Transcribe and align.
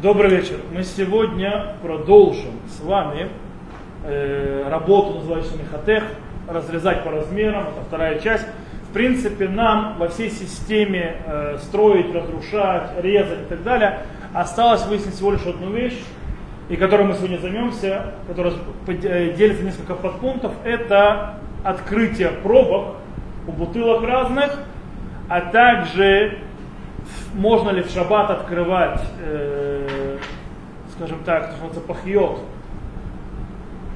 Добрый 0.00 0.30
вечер. 0.30 0.60
Мы 0.72 0.84
сегодня 0.84 1.74
продолжим 1.82 2.52
с 2.68 2.80
вами 2.84 3.30
э, 4.04 4.68
работу, 4.68 5.14
называющуюся 5.14 5.58
Мехатех, 5.58 6.04
разрезать 6.46 7.02
по 7.02 7.10
размерам, 7.10 7.62
это 7.62 7.84
вторая 7.84 8.20
часть. 8.20 8.46
В 8.88 8.92
принципе, 8.92 9.48
нам 9.48 9.96
во 9.98 10.06
всей 10.06 10.30
системе 10.30 11.16
э, 11.26 11.58
строить, 11.62 12.14
разрушать, 12.14 12.92
резать 13.02 13.40
и 13.40 13.44
так 13.48 13.64
далее, 13.64 14.02
осталось 14.32 14.86
выяснить 14.86 15.16
всего 15.16 15.32
лишь 15.32 15.44
одну 15.44 15.72
вещь, 15.72 15.98
и 16.68 16.76
которой 16.76 17.08
мы 17.08 17.14
сегодня 17.14 17.38
займемся, 17.38 18.14
которая 18.28 18.54
э, 18.86 19.32
делится 19.36 19.64
несколько 19.64 19.96
подпунктов, 19.96 20.52
это 20.62 21.40
открытие 21.64 22.28
пробок 22.44 22.94
у 23.48 23.50
бутылок 23.50 24.04
разных, 24.04 24.60
а 25.28 25.40
также 25.40 26.38
можно 27.34 27.70
ли 27.70 27.82
в 27.82 27.90
шаббат 27.90 28.30
открывать, 28.30 29.00
э, 29.20 29.87
скажем 30.98 31.18
так, 31.24 31.52
называется 31.52 31.80
пахиот, 31.80 32.40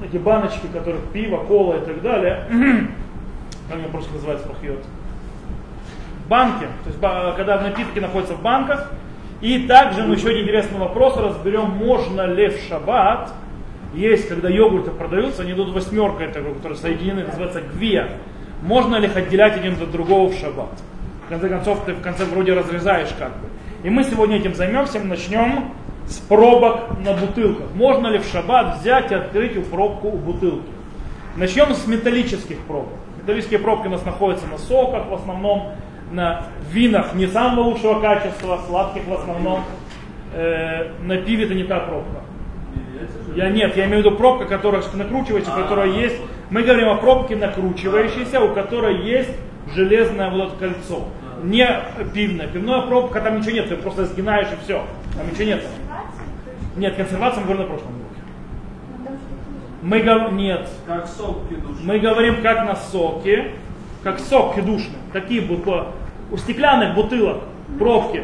эти 0.05 0.17
баночки, 0.17 0.67
которых 0.71 1.01
пиво, 1.11 1.43
кола 1.43 1.75
и 1.75 1.85
так 1.85 2.01
далее, 2.01 2.45
как 3.67 3.77
они 3.77 3.87
просто 3.91 4.13
называется 4.13 4.47
пахиот, 4.47 4.83
банки, 6.29 6.65
то 6.83 6.89
есть 6.89 7.35
когда 7.35 7.59
напитки 7.59 7.99
находятся 7.99 8.35
в 8.35 8.41
банках, 8.41 8.91
и 9.41 9.67
также 9.67 10.03
мы 10.03 10.15
еще 10.15 10.29
один 10.29 10.43
интересный 10.43 10.79
вопрос 10.79 11.17
разберем, 11.17 11.71
можно 11.71 12.25
ли 12.25 12.47
в 12.47 12.61
шаббат, 12.69 13.33
есть, 13.93 14.29
когда 14.29 14.47
йогурты 14.47 14.91
продаются, 14.91 15.41
они 15.41 15.51
идут 15.51 15.73
восьмеркой, 15.73 16.27
которые 16.27 16.75
соединены, 16.75 17.25
называется 17.25 17.61
гвия, 17.61 18.11
можно 18.61 18.95
ли 18.95 19.07
их 19.07 19.17
отделять 19.17 19.57
один 19.57 19.73
от 19.73 19.91
другого 19.91 20.29
в 20.29 20.35
шаббат? 20.35 20.71
В 21.25 21.29
конце 21.29 21.49
концов, 21.49 21.83
ты 21.85 21.93
в 21.93 22.01
конце 22.01 22.23
вроде 22.23 22.53
разрезаешь 22.53 23.09
как 23.19 23.31
бы. 23.31 23.47
И 23.83 23.89
мы 23.89 24.05
сегодня 24.05 24.37
этим 24.37 24.55
займемся, 24.55 24.99
начнем 25.01 25.73
с 26.07 26.17
пробок 26.17 26.99
на 27.03 27.13
бутылках. 27.13 27.67
Можно 27.73 28.07
ли 28.07 28.19
в 28.19 28.25
шаббат 28.25 28.79
взять 28.79 29.11
и 29.11 29.15
открыть 29.15 29.57
у 29.57 29.61
пробку 29.61 30.09
у 30.09 30.17
бутылки? 30.17 30.67
Начнем 31.35 31.73
с 31.73 31.87
металлических 31.87 32.59
пробок. 32.59 32.93
Металлические 33.21 33.59
пробки 33.59 33.87
у 33.87 33.91
нас 33.91 34.05
находятся 34.05 34.47
на 34.47 34.57
соках 34.57 35.07
в 35.09 35.13
основном, 35.13 35.71
на 36.11 36.45
винах 36.71 37.15
не 37.15 37.27
самого 37.27 37.69
лучшего 37.69 37.99
качества, 37.99 38.59
сладких 38.67 39.07
в 39.07 39.13
основном. 39.13 39.61
Э, 40.33 40.89
на 41.01 41.17
пиве 41.17 41.45
это 41.45 41.53
не 41.53 41.63
та 41.63 41.79
пробка. 41.79 42.21
Я 43.35 43.49
нет, 43.49 43.75
я 43.75 43.85
имею 43.85 44.03
в 44.03 44.05
виду 44.05 44.15
пробка, 44.15 44.45
которая 44.45 44.83
накручивается, 44.93 45.51
которая 45.51 45.89
есть. 45.89 46.17
Мы 46.49 46.61
говорим 46.61 46.89
о 46.89 46.95
пробке 46.95 47.35
накручивающейся, 47.35 48.41
у 48.41 48.53
которой 48.53 49.01
есть 49.03 49.31
железное 49.73 50.29
вот 50.29 50.49
это 50.49 50.55
кольцо. 50.57 51.07
Не 51.43 51.67
пивное. 52.13 52.47
Пивная 52.47 52.81
пробка, 52.81 53.21
там 53.21 53.39
ничего 53.39 53.51
нет, 53.53 53.69
ты 53.69 53.75
просто 53.75 54.05
сгинаешь 54.05 54.47
и 54.47 54.63
все. 54.63 54.83
Там 55.17 55.29
ничего 55.29 55.45
нет. 55.45 55.63
Нет, 56.75 56.95
консервация 56.95 57.41
мы 57.41 57.45
говорим 57.45 57.61
на 57.63 57.67
прошлом 57.67 57.91
уроке. 57.95 58.13
Мы 59.83 59.99
говорим, 59.99 60.37
нет. 60.37 60.67
Как 60.87 61.07
сок 61.07 61.47
кедушный. 61.49 61.85
Мы 61.85 61.99
говорим 61.99 62.41
как 62.41 62.65
на 62.65 62.75
соке, 62.75 63.51
как 64.01 64.19
сок 64.19 64.55
кедушный. 64.55 64.97
Такие 65.11 65.41
бутылки, 65.41 65.89
у 66.31 66.37
стеклянных 66.37 66.95
бутылок, 66.95 67.43
пробки. 67.77 68.23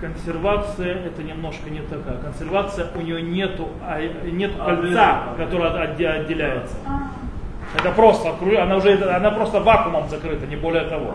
Консервация 0.00 0.94
это 0.94 1.22
немножко 1.22 1.68
не 1.68 1.80
такая. 1.80 2.16
Консервация 2.18 2.86
у 2.94 3.00
нее 3.00 3.22
нету, 3.22 3.68
а, 3.82 4.00
нет 4.00 4.52
кольца, 4.56 5.34
которое 5.36 5.68
отделяется. 5.68 6.76
Это 7.76 7.90
просто, 7.92 8.34
она 8.60 8.76
уже, 8.76 8.94
она 9.14 9.30
просто 9.30 9.60
вакуумом 9.60 10.08
закрыта, 10.08 10.46
не 10.46 10.56
более 10.56 10.84
того. 10.84 11.14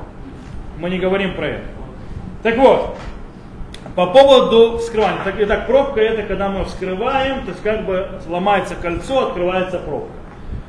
Мы 0.80 0.90
не 0.90 1.00
говорим 1.00 1.36
про 1.36 1.48
это. 1.48 1.66
Так 2.44 2.58
вот, 2.58 2.98
по 3.98 4.06
поводу 4.06 4.78
вскрывания. 4.78 5.24
Так, 5.24 5.38
итак, 5.40 5.66
пробка 5.66 6.00
это 6.02 6.22
когда 6.22 6.50
мы 6.50 6.66
вскрываем, 6.66 7.42
то 7.46 7.50
есть 7.50 7.64
как 7.64 7.84
бы 7.84 8.08
ломается 8.28 8.76
кольцо, 8.76 9.30
открывается 9.30 9.80
пробка. 9.80 10.12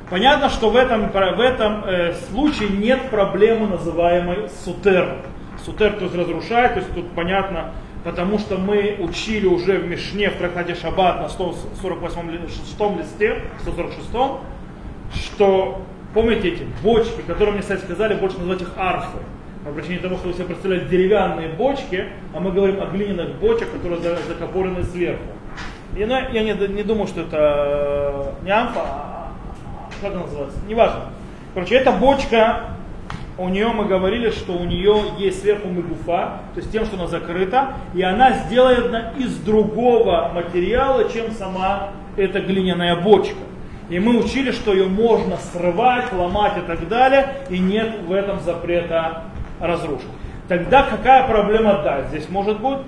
Понятно, 0.09 0.49
что 0.49 0.71
в 0.71 0.77
этом, 0.77 1.11
в 1.11 1.41
этом 1.41 1.85
э, 1.85 2.15
случае 2.31 2.71
нет 2.71 3.11
проблемы, 3.11 3.67
называемой 3.67 4.49
сутер. 4.65 5.17
Сутер, 5.63 5.93
то 5.93 6.05
есть 6.05 6.17
разрушает, 6.17 6.73
то 6.73 6.81
есть 6.81 6.95
тут 6.95 7.11
понятно, 7.11 7.73
потому 8.03 8.39
что 8.39 8.57
мы 8.57 8.97
учили 8.99 9.45
уже 9.45 9.77
в 9.77 9.87
Мишне, 9.87 10.31
в 10.31 10.37
трактате 10.37 10.75
Шаббат 10.75 11.21
на 11.21 11.29
148 11.29 12.31
листе, 12.99 13.43
146 13.61 14.09
что, 15.15 15.83
помните 16.15 16.49
эти 16.49 16.67
бочки, 16.83 17.21
которые 17.27 17.53
мне, 17.53 17.61
кстати, 17.61 17.83
сказали, 17.83 18.15
больше 18.15 18.39
называть 18.39 18.63
их 18.63 18.73
арфы. 18.79 19.19
По 19.69 19.75
причине 19.75 19.99
того, 19.99 20.17
что 20.17 20.29
вы 20.29 20.33
себе 20.33 20.47
представляете 20.47 20.89
деревянные 20.89 21.49
бочки, 21.51 22.07
а 22.35 22.41
мы 22.41 22.53
говорим 22.53 22.81
о 22.81 22.87
глиняных 22.87 23.35
бочках, 23.35 23.71
которые 23.71 24.01
закопорены 24.01 24.83
сверху. 24.83 25.23
И, 25.95 26.07
ну, 26.07 26.15
я 26.15 26.43
не, 26.43 26.55
не 26.69 26.83
думаю, 26.83 27.07
что 27.07 27.21
это 27.21 28.35
не 28.43 28.51
амфа, 28.51 28.81
а, 28.81 29.33
а 29.91 29.91
как 30.01 30.15
она 30.15 30.23
называется, 30.23 30.59
неважно. 30.67 31.01
Короче, 31.53 31.75
эта 31.75 31.93
бочка, 31.93 32.61
у 33.37 33.51
нее 33.51 33.69
мы 33.69 33.85
говорили, 33.85 34.31
что 34.31 34.55
у 34.55 34.65
нее 34.65 35.03
есть 35.19 35.43
сверху 35.43 35.69
мегуфа, 35.69 36.41
то 36.55 36.61
есть 36.61 36.73
тем, 36.73 36.87
что 36.87 36.97
она 36.97 37.07
закрыта, 37.07 37.75
и 37.95 38.01
она 38.01 38.33
сделана 38.47 39.13
из 39.19 39.37
другого 39.37 40.31
материала, 40.35 41.11
чем 41.11 41.31
сама 41.33 41.91
эта 42.17 42.41
глиняная 42.41 42.97
бочка. 42.97 43.37
И 43.91 43.99
мы 43.99 44.19
учили, 44.19 44.51
что 44.51 44.73
ее 44.73 44.87
можно 44.87 45.37
срывать, 45.37 46.13
ломать 46.13 46.59
и 46.59 46.61
так 46.67 46.89
далее, 46.89 47.37
и 47.51 47.59
нет 47.59 48.01
в 48.07 48.13
этом 48.13 48.41
запрета 48.41 49.25
разрушить. 49.61 50.09
Тогда 50.49 50.85
какая 50.85 51.27
проблема 51.27 51.81
да, 51.85 52.03
здесь 52.09 52.29
может 52.29 52.61
быть? 52.61 52.79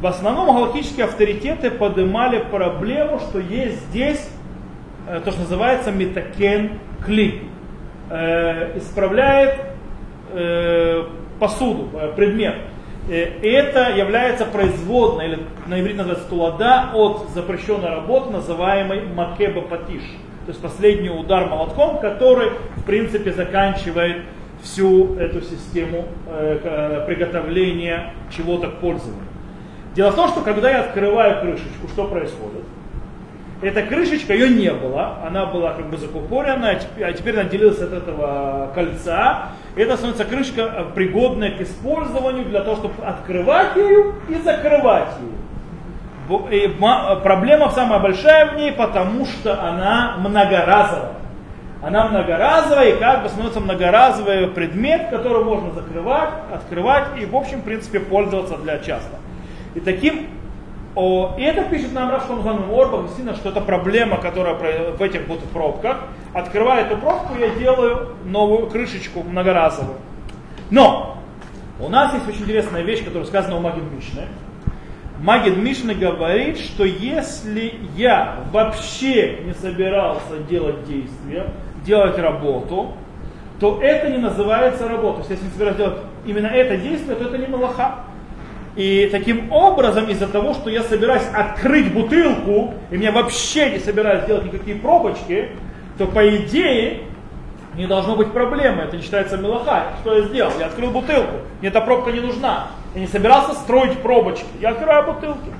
В 0.00 0.06
основном 0.06 0.46
галактические 0.46 1.04
авторитеты 1.04 1.70
поднимали 1.70 2.38
проблему, 2.38 3.18
что 3.18 3.38
есть 3.38 3.80
здесь 3.88 4.30
э, 5.06 5.20
то, 5.22 5.30
что 5.30 5.40
называется 5.40 5.92
метакен 5.92 6.78
кли. 7.04 7.42
Э, 8.08 8.78
исправляет 8.78 9.60
э, 10.32 11.04
посуду, 11.38 11.90
предмет. 12.16 12.56
Это 13.08 13.90
является 13.96 14.44
производной, 14.44 15.26
или 15.26 15.38
на 15.66 15.80
иврите 15.80 15.98
называется 15.98 16.28
тулада, 16.28 16.90
от 16.94 17.30
запрещенной 17.30 17.88
работы, 17.88 18.30
называемой 18.30 19.02
макеба 19.06 19.62
патиш 19.62 20.02
то 20.50 20.52
есть 20.52 20.62
последний 20.62 21.10
удар 21.10 21.48
молотком, 21.48 22.00
который 22.00 22.50
в 22.76 22.84
принципе 22.84 23.30
заканчивает 23.30 24.24
всю 24.62 25.16
эту 25.16 25.40
систему 25.40 26.06
э, 26.26 26.58
э, 26.62 27.06
приготовления 27.06 28.12
чего-то 28.34 28.68
к 28.68 28.74
пользованию. 28.76 29.24
Дело 29.94 30.10
в 30.10 30.14
том, 30.14 30.28
что 30.28 30.40
когда 30.42 30.70
я 30.70 30.80
открываю 30.80 31.40
крышечку, 31.40 31.88
что 31.88 32.06
происходит? 32.06 32.64
Эта 33.62 33.82
крышечка, 33.82 34.32
ее 34.32 34.48
не 34.48 34.72
было, 34.72 35.18
она 35.26 35.44
была 35.44 35.74
как 35.74 35.90
бы 35.90 35.98
закупорена, 35.98 36.78
а 36.98 37.12
теперь 37.12 37.38
она 37.38 37.48
делилась 37.48 37.80
от 37.80 37.92
этого 37.92 38.70
кольца. 38.74 39.48
Это 39.76 39.96
становится 39.96 40.24
крышка 40.24 40.60
э, 40.62 40.84
пригодная 40.94 41.50
к 41.50 41.60
использованию 41.60 42.46
для 42.46 42.60
того, 42.60 42.76
чтобы 42.76 43.04
открывать 43.04 43.76
ее 43.76 44.14
и 44.28 44.34
закрывать 44.36 45.08
ее 45.20 45.40
проблема 47.22 47.70
самая 47.70 47.98
большая 47.98 48.52
в 48.52 48.56
ней, 48.56 48.72
потому 48.72 49.26
что 49.26 49.60
она 49.60 50.16
многоразовая. 50.18 51.19
Она 51.82 52.08
многоразовая 52.08 52.94
и 52.94 52.98
как 52.98 53.22
бы 53.22 53.28
становится 53.28 53.60
многоразовый 53.60 54.48
предмет, 54.48 55.08
который 55.08 55.42
можно 55.44 55.72
закрывать, 55.72 56.30
открывать 56.52 57.18
и 57.18 57.24
в 57.24 57.34
общем 57.34 57.60
в 57.60 57.64
принципе 57.64 58.00
пользоваться 58.00 58.58
для 58.58 58.78
часто. 58.78 59.16
И 59.74 59.80
таким 59.80 60.26
о, 60.94 61.36
и 61.38 61.42
это 61.42 61.62
пишет 61.62 61.92
нам 61.92 62.10
Рашком 62.10 62.42
Занум 62.42 62.70
Орбах, 62.74 63.02
действительно, 63.04 63.36
что 63.36 63.50
это 63.50 63.60
проблема, 63.60 64.16
которая 64.18 64.54
в 64.54 65.00
этих 65.00 65.26
будут 65.28 65.44
пробках. 65.50 65.98
Открывая 66.34 66.84
эту 66.84 66.96
пробку, 66.96 67.38
я 67.38 67.50
делаю 67.50 68.16
новую 68.24 68.66
крышечку 68.66 69.22
многоразовую. 69.22 69.98
Но 70.70 71.16
у 71.78 71.88
нас 71.88 72.12
есть 72.12 72.28
очень 72.28 72.42
интересная 72.42 72.82
вещь, 72.82 73.04
которая 73.04 73.24
сказана 73.24 73.56
у 73.56 73.60
Магид 73.60 73.84
Мишны. 73.92 74.26
Магид 75.20 75.56
Мишна 75.58 75.94
говорит, 75.94 76.58
что 76.58 76.84
если 76.84 77.74
я 77.96 78.38
вообще 78.52 79.38
не 79.44 79.54
собирался 79.54 80.38
делать 80.48 80.84
действие, 80.84 81.46
делать 81.84 82.18
работу, 82.18 82.92
то 83.58 83.78
это 83.82 84.08
не 84.10 84.18
называется 84.18 84.88
работа. 84.88 85.20
Если 85.20 85.34
я 85.34 85.40
не 85.42 85.50
собираюсь 85.50 85.76
делать 85.76 85.98
именно 86.24 86.46
это 86.46 86.76
действие, 86.76 87.16
то 87.16 87.24
это 87.24 87.38
не 87.38 87.46
малаха. 87.46 88.00
И 88.76 89.08
таким 89.10 89.52
образом, 89.52 90.08
из-за 90.08 90.28
того, 90.28 90.54
что 90.54 90.70
я 90.70 90.82
собираюсь 90.82 91.26
открыть 91.34 91.92
бутылку, 91.92 92.74
и 92.90 92.96
мне 92.96 93.10
вообще 93.10 93.70
не 93.70 93.78
собираюсь 93.78 94.24
делать 94.24 94.44
никакие 94.44 94.76
пробочки, 94.76 95.48
то 95.98 96.06
по 96.06 96.36
идее 96.36 97.00
не 97.74 97.86
должно 97.86 98.16
быть 98.16 98.32
проблемы. 98.32 98.82
Это 98.82 98.96
не 98.96 99.02
считается 99.02 99.36
мелаха. 99.36 99.94
Что 100.00 100.14
я 100.14 100.22
сделал? 100.22 100.52
Я 100.58 100.66
открыл 100.66 100.90
бутылку. 100.90 101.36
Мне 101.60 101.68
эта 101.68 101.80
пробка 101.80 102.12
не 102.12 102.20
нужна. 102.20 102.68
Я 102.94 103.00
не 103.00 103.06
собирался 103.06 103.54
строить 103.54 103.98
пробочки. 103.98 104.46
Я 104.60 104.70
открываю 104.70 105.12
бутылки. 105.12 105.50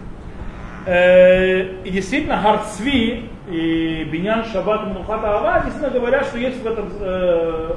Э, 0.91 1.69
и 1.85 1.91
действительно, 1.91 2.37
Харцви 2.43 3.31
и 3.49 4.09
Бинян 4.11 4.45
Шаббат 4.45 4.89
Мухата 4.89 5.39
Ава 5.39 5.63
действительно 5.65 5.97
говорят, 5.97 6.27
что 6.27 6.37
есть 6.37 6.61
в 6.61 6.67
этом, 6.67 6.91
э, 6.99 7.77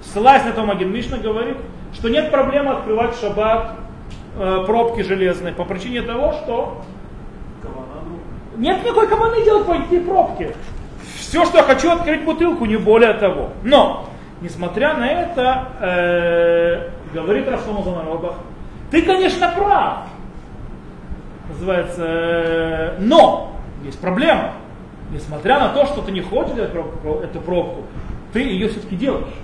ссылаясь 0.00 0.44
на 0.44 0.52
то, 0.52 0.62
Маген 0.62 0.92
Мишна 0.92 1.18
говорит, 1.18 1.56
что 1.92 2.08
нет 2.08 2.30
проблемы 2.30 2.70
открывать 2.70 3.18
шаббат 3.18 3.72
э, 4.38 4.62
пробки 4.64 5.00
железные 5.00 5.54
по 5.54 5.64
причине 5.64 6.02
того, 6.02 6.34
что 6.34 6.82
нет 8.56 8.80
никакой 8.84 9.08
команды 9.08 9.42
делать 9.42 9.66
по 9.66 9.72
этой 9.72 9.98
пробке. 9.98 10.54
Все, 11.18 11.44
что 11.46 11.58
я 11.58 11.64
хочу, 11.64 11.90
открыть 11.90 12.22
бутылку, 12.22 12.64
не 12.64 12.76
более 12.76 13.14
того. 13.14 13.48
Но, 13.64 14.08
несмотря 14.40 14.94
на 14.94 15.04
это, 15.08 15.64
э, 15.80 16.90
говорит 17.12 17.48
Рафсома 17.48 17.82
Занарабах, 17.82 18.34
ты, 18.92 19.02
конечно, 19.02 19.48
прав. 19.48 20.06
Называется, 21.48 22.04
э, 22.04 22.96
но 22.98 23.52
есть 23.84 23.98
проблема. 24.00 24.52
Несмотря 25.12 25.60
на 25.60 25.68
то, 25.68 25.86
что 25.86 26.02
ты 26.02 26.10
не 26.10 26.20
хочешь 26.20 26.54
делать 26.54 26.72
пробку, 26.72 27.20
эту 27.22 27.40
пробку, 27.40 27.84
ты 28.32 28.40
ее 28.40 28.68
все-таки 28.68 28.96
делаешь. 28.96 29.34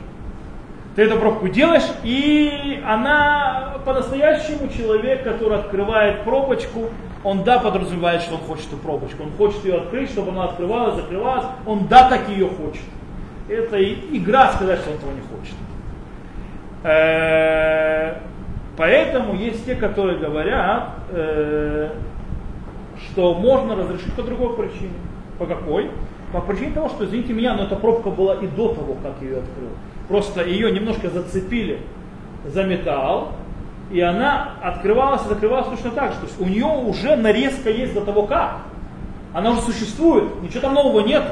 Ты 0.96 1.02
эту 1.02 1.18
пробку 1.18 1.48
делаешь, 1.48 1.88
и 2.02 2.82
она 2.84 3.76
по-настоящему 3.84 4.68
человек, 4.68 5.22
который 5.24 5.58
открывает 5.58 6.24
пробочку, 6.24 6.90
он 7.24 7.44
да 7.44 7.60
подразумевает, 7.60 8.22
что 8.22 8.34
он 8.34 8.40
хочет 8.40 8.66
эту 8.66 8.76
пробочку, 8.76 9.22
он 9.22 9.30
хочет 9.38 9.64
ее 9.64 9.76
открыть, 9.76 10.10
чтобы 10.10 10.32
она 10.32 10.44
открывалась, 10.44 10.96
закрывалась, 10.96 11.46
он 11.64 11.86
да 11.86 12.08
так 12.08 12.28
ее 12.28 12.48
хочет. 12.48 12.82
Это 13.48 13.82
игра 13.82 14.52
сказать, 14.52 14.80
что 14.80 14.90
он 14.90 14.96
этого 14.96 15.10
не 15.12 15.20
хочет. 15.20 15.54
Поэтому 18.76 19.34
есть 19.34 19.66
те, 19.66 19.74
которые 19.74 20.18
говорят, 20.18 20.90
э, 21.10 21.90
что 22.98 23.34
можно 23.34 23.76
разрешить 23.76 24.14
по 24.14 24.22
другой 24.22 24.56
причине. 24.56 24.94
По 25.38 25.46
какой? 25.46 25.90
По 26.32 26.40
причине 26.40 26.72
того, 26.72 26.88
что, 26.88 27.04
извините 27.04 27.34
меня, 27.34 27.54
но 27.54 27.64
эта 27.64 27.76
пробка 27.76 28.10
была 28.10 28.36
и 28.36 28.46
до 28.46 28.68
того, 28.68 28.96
как 29.02 29.20
ее 29.20 29.38
открыл. 29.38 29.70
Просто 30.08 30.44
ее 30.44 30.72
немножко 30.72 31.10
зацепили 31.10 31.80
за 32.46 32.64
металл, 32.64 33.32
и 33.90 34.00
она 34.00 34.52
открывалась 34.62 35.24
и 35.26 35.28
закрывалась 35.28 35.68
точно 35.68 35.90
так 35.90 36.12
же. 36.12 36.18
То 36.20 36.26
есть 36.26 36.40
у 36.40 36.44
нее 36.44 36.64
уже 36.64 37.16
нарезка 37.16 37.68
есть 37.70 37.92
до 37.92 38.00
того 38.00 38.26
как. 38.26 38.60
Она 39.34 39.50
уже 39.50 39.62
существует, 39.62 40.42
ничего 40.42 40.60
там 40.60 40.74
нового 40.74 41.00
нет. 41.06 41.22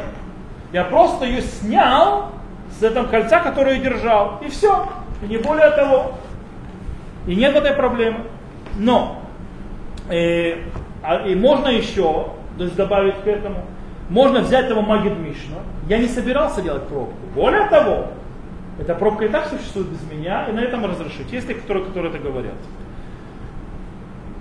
Я 0.72 0.84
просто 0.84 1.24
ее 1.24 1.40
снял 1.40 2.30
с 2.78 2.82
этого 2.82 3.06
кольца, 3.06 3.40
которое 3.40 3.76
я 3.76 3.82
держал, 3.82 4.38
и 4.44 4.48
все. 4.48 4.86
И 5.22 5.26
не 5.26 5.38
более 5.38 5.70
того. 5.70 6.12
И 7.26 7.34
нет 7.34 7.54
этой 7.54 7.72
проблемы. 7.72 8.24
Но 8.76 9.22
э, 10.08 10.58
а, 11.02 11.26
и 11.26 11.34
можно 11.34 11.68
еще 11.68 12.32
то 12.60 12.64
есть 12.64 12.76
добавить 12.76 13.16
к 13.22 13.26
этому, 13.26 13.64
можно 14.10 14.40
взять 14.40 14.66
этого 14.66 14.82
Магид 14.82 15.18
Мишна. 15.18 15.58
Я 15.88 15.96
не 15.96 16.08
собирался 16.08 16.60
делать 16.60 16.86
пробку. 16.88 17.14
Более 17.34 17.68
того, 17.68 18.08
эта 18.78 18.94
пробка 18.94 19.24
и 19.24 19.28
так 19.28 19.46
существует 19.46 19.88
без 19.88 20.02
меня, 20.10 20.46
и 20.46 20.52
на 20.52 20.60
этом 20.60 20.84
разрешить. 20.84 21.32
Есть 21.32 21.46
те, 21.48 21.54
которые, 21.54 21.86
которые 21.86 22.12
это 22.12 22.22
говорят. 22.22 22.56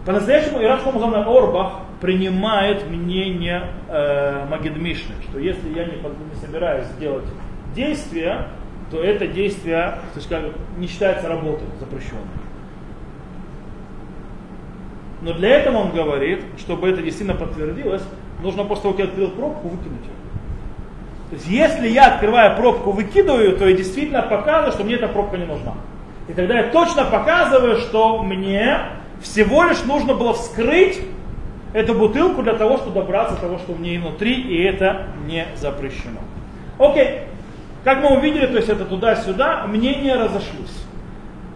По-настоящему 0.06 0.62
Ирак 0.62 0.81
Шломазан 0.81 1.14
Орбах 1.16 1.74
принимает 2.02 2.90
мнение 2.90 3.68
э, 3.88 4.46
Магид 4.50 4.76
Мишны, 4.76 5.16
что 5.30 5.40
если 5.40 5.70
я 5.70 5.86
не, 5.86 5.94
не 5.94 6.36
собираюсь 6.42 6.88
сделать 6.98 7.26
действие, 7.74 8.48
то 8.92 9.02
это 9.02 9.28
действие 9.28 10.00
то 10.14 10.18
есть, 10.18 10.28
как, 10.28 10.44
не 10.78 10.88
считается 10.88 11.30
работой 11.30 11.68
запрещенной. 11.80 12.24
Но 15.21 15.33
для 15.33 15.50
этого 15.50 15.77
он 15.77 15.92
говорит, 15.92 16.44
чтобы 16.57 16.89
это 16.89 17.01
действительно 17.01 17.38
подтвердилось, 17.38 18.04
нужно 18.42 18.63
после 18.63 18.83
того, 18.83 18.94
как 18.94 19.06
я 19.06 19.10
открыл 19.10 19.30
пробку, 19.31 19.68
выкинуть 19.68 20.06
ее. 20.06 20.19
То 21.30 21.36
есть 21.36 21.48
если 21.48 21.89
я 21.89 22.13
открываю 22.13 22.56
пробку, 22.56 22.92
выкидываю, 22.92 23.57
то 23.57 23.68
я 23.68 23.75
действительно 23.75 24.21
показываю, 24.21 24.71
что 24.71 24.83
мне 24.83 24.95
эта 24.95 25.07
пробка 25.07 25.38
не 25.38 25.45
нужна. 25.45 25.74
И 26.27 26.33
тогда 26.33 26.60
я 26.60 26.63
точно 26.71 27.06
показываю, 27.06 27.77
что 27.77 28.24
мне 28.24 28.80
всего 29.21 29.63
лишь 29.63 29.83
нужно 29.83 30.13
было 30.13 30.33
вскрыть 30.33 31.01
эту 31.74 31.94
бутылку 31.94 32.42
для 32.42 32.54
того, 32.54 32.77
чтобы 32.77 32.94
добраться 32.94 33.36
до 33.36 33.42
того, 33.42 33.57
что 33.60 33.74
в 33.74 33.81
ней 33.81 33.98
внутри, 33.98 34.33
и 34.33 34.63
это 34.63 35.07
не 35.25 35.45
запрещено. 35.56 36.19
Окей. 36.80 37.21
Как 37.83 38.01
мы 38.01 38.18
увидели, 38.18 38.45
то 38.45 38.57
есть 38.57 38.69
это 38.69 38.86
туда-сюда, 38.86 39.66
мнения 39.68 40.16
разошлись. 40.16 40.86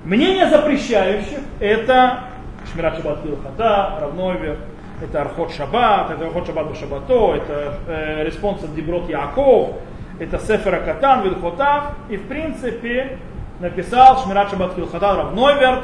Мнение 0.03 0.49
запрещающих 0.49 1.39
это 1.59 2.25
Шмират 2.73 2.95
Шаббат 2.95 3.19
Хата, 3.43 3.99
Равновер, 4.01 4.57
это 5.01 5.21
Архот 5.21 5.51
Шаббат, 5.53 6.09
это 6.09 6.25
Архот 6.25 6.47
Шаббат 6.47 6.69
Башабато, 6.69 7.35
это 7.35 7.75
э, 7.87 8.23
респонс 8.25 8.63
от 8.63 8.73
Деброд 8.73 9.09
Яков, 9.09 9.75
это 10.19 10.39
Сефера 10.39 10.79
Катан, 10.79 11.21
Вильхотав, 11.21 11.93
и 12.09 12.17
в 12.17 12.27
принципе 12.27 13.19
написал 13.59 14.23
Шмират 14.23 14.49
Шаббат 14.49 14.75
Вильхотав 14.75 15.17
Равновер 15.17 15.83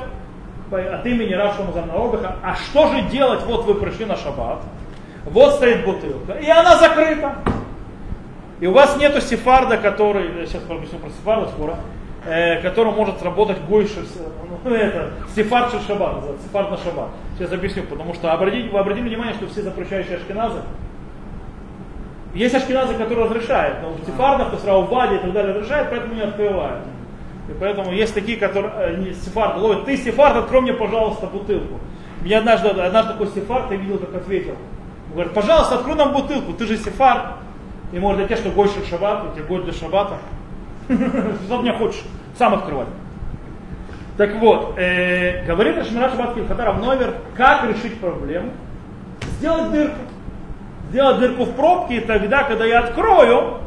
от 0.71 1.05
имени 1.05 1.33
Рашума 1.33 1.73
Замнаобиха, 1.73 2.37
а 2.41 2.55
что 2.55 2.87
же 2.87 3.01
делать, 3.03 3.43
вот 3.45 3.65
вы 3.65 3.75
пришли 3.75 4.05
на 4.05 4.15
Шаббат, 4.15 4.59
вот 5.25 5.55
стоит 5.55 5.85
бутылка, 5.85 6.33
и 6.33 6.49
она 6.49 6.77
закрыта. 6.77 7.35
И 8.59 8.67
у 8.67 8.73
вас 8.73 8.97
нету 8.97 9.21
сефарда, 9.21 9.77
который, 9.77 10.45
сейчас 10.45 10.63
объясню 10.69 10.99
про 10.99 11.09
сефарда 11.09 11.47
скоро, 11.49 11.77
э, 12.25 12.61
который 12.61 12.91
может 12.91 13.21
работать 13.23 13.59
больше, 13.61 14.05
ну, 14.63 14.73
это, 14.73 15.11
сефард 15.35 15.71
шаббат, 15.85 16.23
сефард 16.43 16.71
на 16.71 16.77
шаббат. 16.77 17.09
Сейчас 17.37 17.51
объясню, 17.53 17.83
потому 17.83 18.13
что 18.13 18.31
обратите, 18.31 18.69
вы 18.69 18.79
обратите 18.79 19.07
внимание, 19.07 19.33
что 19.35 19.47
все 19.47 19.61
запрещающие 19.61 20.17
ашкеназы, 20.17 20.61
есть 22.33 22.53
ашкеназы, 22.53 22.93
которые 22.93 23.27
разрешают, 23.27 23.77
но 23.81 23.89
в 23.89 24.05
сефардах, 24.05 24.49
то 24.49 24.55
есть 24.55 24.65
Рауваде 24.65 25.15
и 25.15 25.19
так 25.19 25.33
далее 25.33 25.55
разрешают, 25.55 25.89
поэтому 25.89 26.13
не 26.13 26.21
открывают. 26.21 26.83
И 27.49 27.53
поэтому 27.59 27.91
есть 27.91 28.13
такие, 28.13 28.37
которые 28.37 28.71
э, 28.75 29.13
сефард 29.13 29.57
ловят. 29.57 29.85
Ты 29.85 29.97
сефард, 29.97 30.35
открой 30.35 30.61
мне, 30.61 30.73
пожалуйста, 30.73 31.25
бутылку. 31.25 31.79
Меня 32.21 32.39
однажды, 32.39 32.69
однажды 32.69 33.13
такой 33.13 33.27
сефард, 33.27 33.71
я 33.71 33.77
видел, 33.77 33.97
как 33.97 34.15
ответил. 34.15 34.55
Он 35.07 35.13
говорит, 35.13 35.33
пожалуйста, 35.33 35.75
открой 35.75 35.95
нам 35.95 36.13
бутылку, 36.13 36.53
ты 36.53 36.67
же 36.67 36.77
сефард. 36.77 37.37
И 37.91 37.97
может 37.97 38.19
для 38.19 38.27
тебя, 38.27 38.37
что 38.37 38.51
гой 38.51 38.69
шаббат, 38.87 39.25
у 39.25 39.35
тебя 39.35 39.45
гой 39.45 39.63
для 39.63 39.73
шаббата. 39.73 40.17
Что 41.45 41.61
меня 41.61 41.73
хочешь? 41.77 42.01
Сам 42.37 42.55
открывай. 42.55 42.85
Так 44.17 44.35
вот, 44.35 44.73
э, 44.77 45.45
говорит 45.45 45.77
Ашмира 45.77 46.09
Шаббат 46.09 46.33
Кильхатаров 46.33 46.81
Новер, 46.81 47.15
как 47.37 47.63
решить 47.69 47.99
проблему? 47.99 48.51
Сделать 49.37 49.71
дырку. 49.71 49.99
Сделать 50.89 51.19
дырку 51.19 51.45
в 51.45 51.55
пробке, 51.55 51.97
и 51.97 51.99
тогда, 52.01 52.43
когда 52.43 52.65
я 52.65 52.79
открою, 52.79 53.59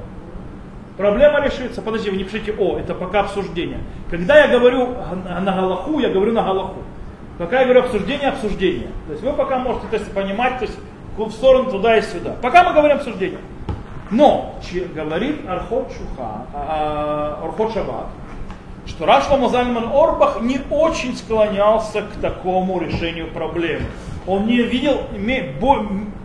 проблема 0.97 1.41
решится. 1.41 1.81
Подожди, 1.81 2.11
вы 2.11 2.17
не 2.17 2.25
пишите 2.25 2.53
«о», 2.59 2.79
это 2.79 2.95
пока 2.95 3.21
обсуждение. 3.21 3.79
Когда 4.11 4.45
я 4.45 4.49
говорю 4.49 4.89
на 5.25 5.53
Галаху, 5.53 6.01
я 6.01 6.11
говорю 6.11 6.33
на 6.33 6.43
Галаху. 6.43 6.83
Пока 7.39 7.61
я 7.61 7.65
говорю 7.65 7.85
обсуждение, 7.85 8.29
обсуждение. 8.29 8.89
То 9.07 9.13
есть 9.13 9.25
вы 9.25 9.33
пока 9.33 9.59
можете 9.59 9.87
то 9.87 9.97
есть, 9.97 10.13
понимать, 10.13 10.59
то 10.59 10.65
есть 10.65 10.79
в 11.17 11.31
сторону 11.31 11.71
туда 11.71 11.97
и 11.97 12.03
сюда. 12.03 12.37
Пока 12.43 12.65
мы 12.65 12.75
говорим 12.75 12.97
обсуждение. 12.97 13.39
Но 14.13 14.57
говорит 14.95 15.49
Архот 15.49 15.91
Шуха, 15.91 16.47
а, 16.53 17.39
а, 17.41 17.45
Архот 17.47 17.73
Шаббат, 17.73 18.09
что 18.87 19.07
Рашлама 19.07 19.49
Зальман 19.49 19.89
Орбах 19.91 20.43
не 20.43 20.61
очень 20.71 21.17
склонялся 21.17 22.03
к 22.03 22.21
такому 22.21 22.79
решению 22.79 23.29
проблемы. 23.29 23.87
Он 24.27 24.47
не 24.47 24.59
видел 24.59 25.01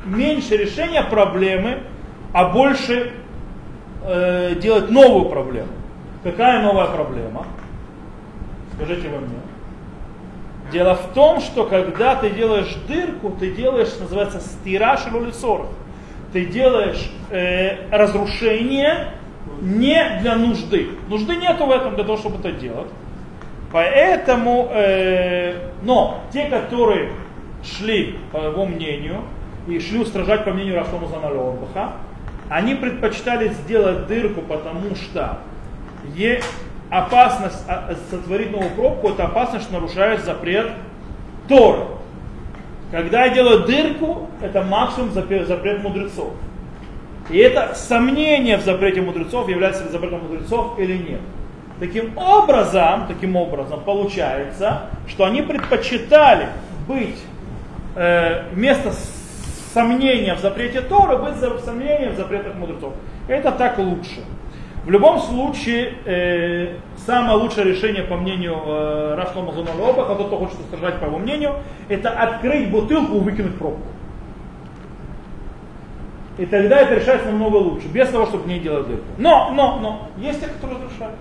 меньше 0.06 0.58
решения 0.58 1.02
проблемы, 1.02 1.80
а 2.34 2.50
больше 2.50 3.14
э, 4.04 4.56
делать 4.62 4.92
новую 4.92 5.30
проблему. 5.30 5.70
Какая 6.24 6.62
новая 6.62 6.88
проблема? 6.88 7.46
Скажите 8.76 9.08
вы 9.08 9.20
мне. 9.20 9.40
Дело 10.74 10.96
в 10.96 11.14
том, 11.14 11.40
что 11.40 11.64
когда 11.64 12.16
ты 12.16 12.32
делаешь 12.32 12.76
дырку, 12.86 13.30
ты 13.30 13.52
делаешь, 13.52 13.98
называется, 13.98 14.42
стираж 14.42 15.08
или 15.08 15.28
лицорах 15.28 15.68
ты 16.34 16.46
делаешь 16.46 17.10
э, 17.30 17.90
разрушение 17.92 19.14
не 19.62 20.20
для 20.22 20.36
нужды. 20.36 20.90
Нужды 21.08 21.36
нету 21.36 21.66
в 21.66 21.72
этом 21.72 21.96
для 21.96 22.04
того, 22.04 22.18
чтобы 22.18 22.38
это 22.38 22.52
делать. 22.52 22.90
Поэтому, 23.72 24.70
э, 24.72 25.72
но 25.84 26.22
те, 26.32 26.46
которые 26.46 27.12
шли, 27.64 28.18
по 28.32 28.38
его 28.38 28.66
мнению, 28.66 29.24
и 29.68 29.80
шли 29.80 30.00
устражать 30.00 30.46
по 30.46 30.52
мнению 30.52 30.76
Рафтома 30.76 31.08
Заналорбаха, 31.08 31.94
они 32.50 32.76
предпочитали 32.76 33.50
сделать 33.50 34.08
дырку, 34.08 34.42
потому 34.42 34.96
что 34.96 35.40
е 36.16 36.42
опасность 36.90 37.64
а, 37.68 37.94
сотворить 38.10 38.52
новую 38.52 38.72
пробку, 38.72 39.10
это 39.10 39.26
опасность, 39.26 39.66
что 39.66 39.74
нарушает 39.74 40.24
запрет 40.24 40.72
Торы. 41.50 41.97
Когда 42.92 43.26
я 43.26 43.34
делаю 43.34 43.66
дырку, 43.66 44.30
это 44.42 44.64
максимум 44.64 45.12
запрет, 45.12 45.84
мудрецов. 45.84 46.34
И 47.30 47.38
это 47.38 47.76
сомнение 47.76 48.58
в 48.58 48.62
запрете 48.62 49.02
мудрецов, 49.02 49.50
является 49.50 49.84
ли 49.84 49.90
запретом 49.90 50.22
мудрецов 50.24 50.80
или 50.80 50.98
нет. 50.98 51.20
Таким 51.80 52.18
образом, 52.18 53.06
таким 53.08 53.36
образом 53.36 53.82
получается, 53.82 54.84
что 55.08 55.26
они 55.26 55.42
предпочитали 55.42 56.48
быть 56.88 57.20
э, 57.96 58.46
вместо 58.52 58.94
сомнения 59.74 60.34
в 60.34 60.40
запрете 60.40 60.82
Торы, 60.82 61.18
быть 61.18 61.36
сомнением 61.64 62.14
в 62.14 62.16
запретах 62.16 62.56
мудрецов. 62.56 62.94
Это 63.28 63.52
так 63.52 63.78
лучше. 63.78 64.22
В 64.88 64.90
любом 64.90 65.20
случае, 65.20 65.96
э, 66.06 66.76
самое 67.06 67.38
лучшее 67.38 67.66
решение, 67.66 68.04
по 68.04 68.16
мнению 68.16 68.56
э, 68.66 69.16
Рашлома 69.18 69.52
Зонолоба, 69.52 70.10
а 70.10 70.16
тот, 70.16 70.28
кто 70.28 70.38
хочет 70.38 70.58
устражать 70.62 71.02
по 71.02 71.06
его 71.08 71.18
мнению, 71.18 71.56
это 71.90 72.10
открыть 72.10 72.72
бутылку 72.72 73.18
и 73.18 73.20
выкинуть 73.20 73.58
пробку. 73.58 73.82
И 76.38 76.46
тогда 76.46 76.80
это 76.80 76.96
решается 76.96 77.30
намного 77.30 77.58
лучше, 77.58 77.90
без 77.90 78.08
того, 78.08 78.28
чтобы 78.28 78.48
не 78.48 78.60
делать 78.60 78.88
дырку. 78.88 79.04
Но, 79.18 79.52
но, 79.52 79.78
но, 79.82 80.08
есть 80.20 80.40
те, 80.40 80.48
кто 80.48 80.68
разрешают. 80.68 81.16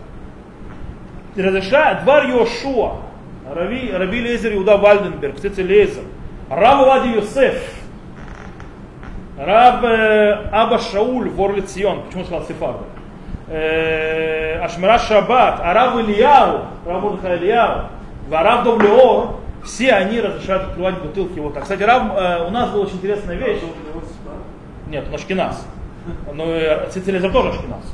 Разрешает 1.35 2.05
Двар 2.05 2.29
Йошуа, 2.29 2.99
Рави, 3.53 3.91
Раби 3.91 4.21
Лезер 4.21 4.55
Иуда 4.55 4.77
Вальденберг, 4.77 5.35
кстати, 5.35 5.59
Лезер, 5.59 6.05
Рав 6.49 6.87
Вади 6.87 7.15
Йосеф, 7.15 7.61
Раб 9.37 9.83
э, 9.83 10.51
Аба 10.53 10.79
Шауль, 10.79 11.31
вор 11.31 11.57
Лицион, 11.57 12.05
почему 12.05 12.23
сказал 12.23 12.47
Сефарда? 12.47 12.85
Э, 13.49 14.59
Ашмира 14.59 14.99
Шаббат, 14.99 15.61
Арав 15.61 15.99
Ильяу, 16.01 16.65
Рав 16.85 17.03
Мурдыха 17.03 17.37
Ильяу, 17.37 17.87
Варав 18.29 18.65
Довлеор, 18.65 19.37
все 19.65 19.93
они 19.93 20.21
разрешают 20.21 20.65
открывать 20.65 21.01
бутылки. 21.01 21.39
Вот 21.39 21.55
так. 21.55 21.63
Кстати, 21.63 21.83
Рав, 21.83 22.17
э, 22.17 22.47
у 22.47 22.51
нас 22.51 22.71
была 22.71 22.85
очень 22.85 22.97
интересная 22.97 23.37
вещь. 23.37 23.61
Нет, 24.89 25.05
он 25.09 25.15
Ашкиназ. 25.15 25.67
Но 26.33 26.47
Цицелезер 26.91 27.33
тоже 27.33 27.51
Ашкиназ. 27.51 27.85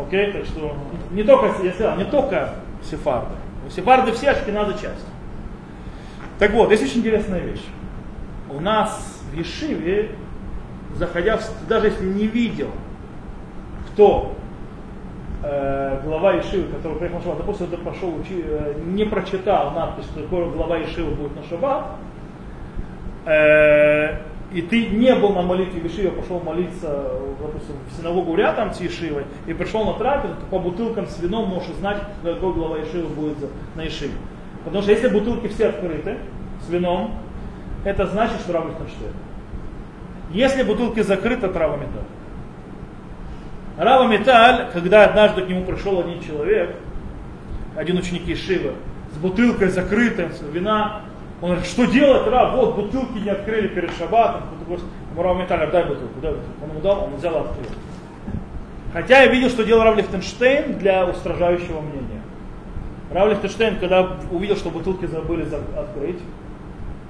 Окей, 0.00 0.32
так 0.32 0.44
что 0.44 0.76
не 1.10 1.22
только, 1.24 1.64
я 1.64 1.72
сказал, 1.72 1.96
не 1.96 2.04
только 2.04 2.50
сефарды. 2.82 3.34
Сефарды 3.70 4.12
все 4.12 4.30
Ашкиназы 4.30 4.72
часть. 4.74 5.06
Так 6.38 6.52
вот, 6.52 6.70
есть 6.70 6.82
очень 6.82 6.98
интересная 6.98 7.40
вещь. 7.40 7.64
У 8.50 8.60
нас 8.60 9.22
в 9.32 9.36
Ешиве, 9.36 10.10
заходя 10.94 11.36
в, 11.36 11.42
даже 11.68 11.88
если 11.88 12.06
не 12.06 12.26
видел, 12.26 12.70
кто 13.88 14.36
э, 15.42 16.00
глава 16.04 16.34
Ешивы, 16.34 16.72
который 16.72 16.98
приехал 16.98 17.18
на 17.18 17.24
шаббат, 17.24 17.38
допустим, 17.38 17.66
это 17.66 17.78
пошел, 17.78 18.14
учи, 18.14 18.44
э, 18.44 18.74
не 18.86 19.04
прочитал 19.04 19.72
надпись, 19.72 20.04
что 20.06 20.26
глава 20.26 20.78
Ешивы 20.78 21.14
будет 21.14 21.36
на 21.36 21.42
шаббат, 21.44 21.86
э, 23.26 24.18
и 24.52 24.62
ты 24.62 24.86
не 24.86 25.14
был 25.14 25.30
на 25.30 25.42
молитве 25.42 25.80
в 25.80 25.84
Ешиве, 25.84 26.08
а 26.08 26.12
пошел 26.12 26.40
молиться, 26.40 27.12
допустим, 27.38 27.74
в 27.90 27.96
синагогу 27.96 28.34
рядом 28.34 28.72
с 28.72 28.80
Ешивой, 28.80 29.24
и 29.46 29.52
пришел 29.52 29.84
на 29.84 29.94
трапезу, 29.94 30.34
то 30.34 30.46
по 30.46 30.58
бутылкам 30.58 31.06
с 31.06 31.18
вином 31.20 31.48
можешь 31.48 31.74
знать, 31.76 31.98
какой 32.22 32.54
глава 32.54 32.78
Ешивы 32.78 33.08
будет 33.08 33.36
на 33.74 33.82
Ешиве. 33.82 34.14
Потому 34.64 34.82
что 34.82 34.92
если 34.92 35.08
бутылки 35.08 35.48
все 35.48 35.68
открыты 35.68 36.16
с 36.66 36.70
вином, 36.70 37.14
это 37.84 38.06
значит, 38.06 38.40
что 38.40 38.54
Рав 38.54 38.66
Лихтенштейн. 38.66 39.12
Если 40.30 40.62
бутылки 40.62 41.00
закрыты, 41.00 41.48
трава 41.48 41.76
металл. 41.76 42.04
Рава 43.78 44.08
Металь, 44.08 44.70
когда 44.72 45.04
однажды 45.04 45.42
к 45.42 45.48
нему 45.48 45.64
пришел 45.64 46.00
один 46.00 46.20
человек, 46.20 46.74
один 47.76 47.96
ученик 47.96 48.26
Ешивы, 48.26 48.72
с 49.14 49.18
бутылкой 49.18 49.68
закрытой, 49.68 50.30
с 50.30 50.42
вина, 50.52 51.02
он 51.40 51.50
говорит, 51.50 51.70
что 51.70 51.84
делать, 51.84 52.26
Рав, 52.26 52.56
вот 52.56 52.74
бутылки 52.74 53.18
не 53.18 53.30
открыли 53.30 53.68
перед 53.68 53.92
шаббатом. 53.96 54.42
Ему 54.68 55.22
Рав 55.22 55.38
Металь, 55.38 55.70
дай 55.70 55.84
бутылку, 55.84 56.20
дай 56.20 56.32
бутылку. 56.32 56.64
Он 56.64 56.70
ему 56.70 56.80
дал, 56.80 57.04
он 57.04 57.14
взял 57.14 57.34
и 57.34 57.38
открыл. 57.38 57.66
Хотя 58.92 59.22
я 59.22 59.26
видел, 59.28 59.48
что 59.48 59.64
делал 59.64 59.84
Рав 59.84 59.96
Лихтенштейн 59.96 60.76
для 60.78 61.06
устражающего 61.06 61.80
мнения. 61.80 62.22
Рав 63.12 63.28
Лихтенштейн, 63.30 63.78
когда 63.78 64.16
увидел, 64.32 64.56
что 64.56 64.70
бутылки 64.70 65.06
забыли 65.06 65.46
открыть, 65.76 66.18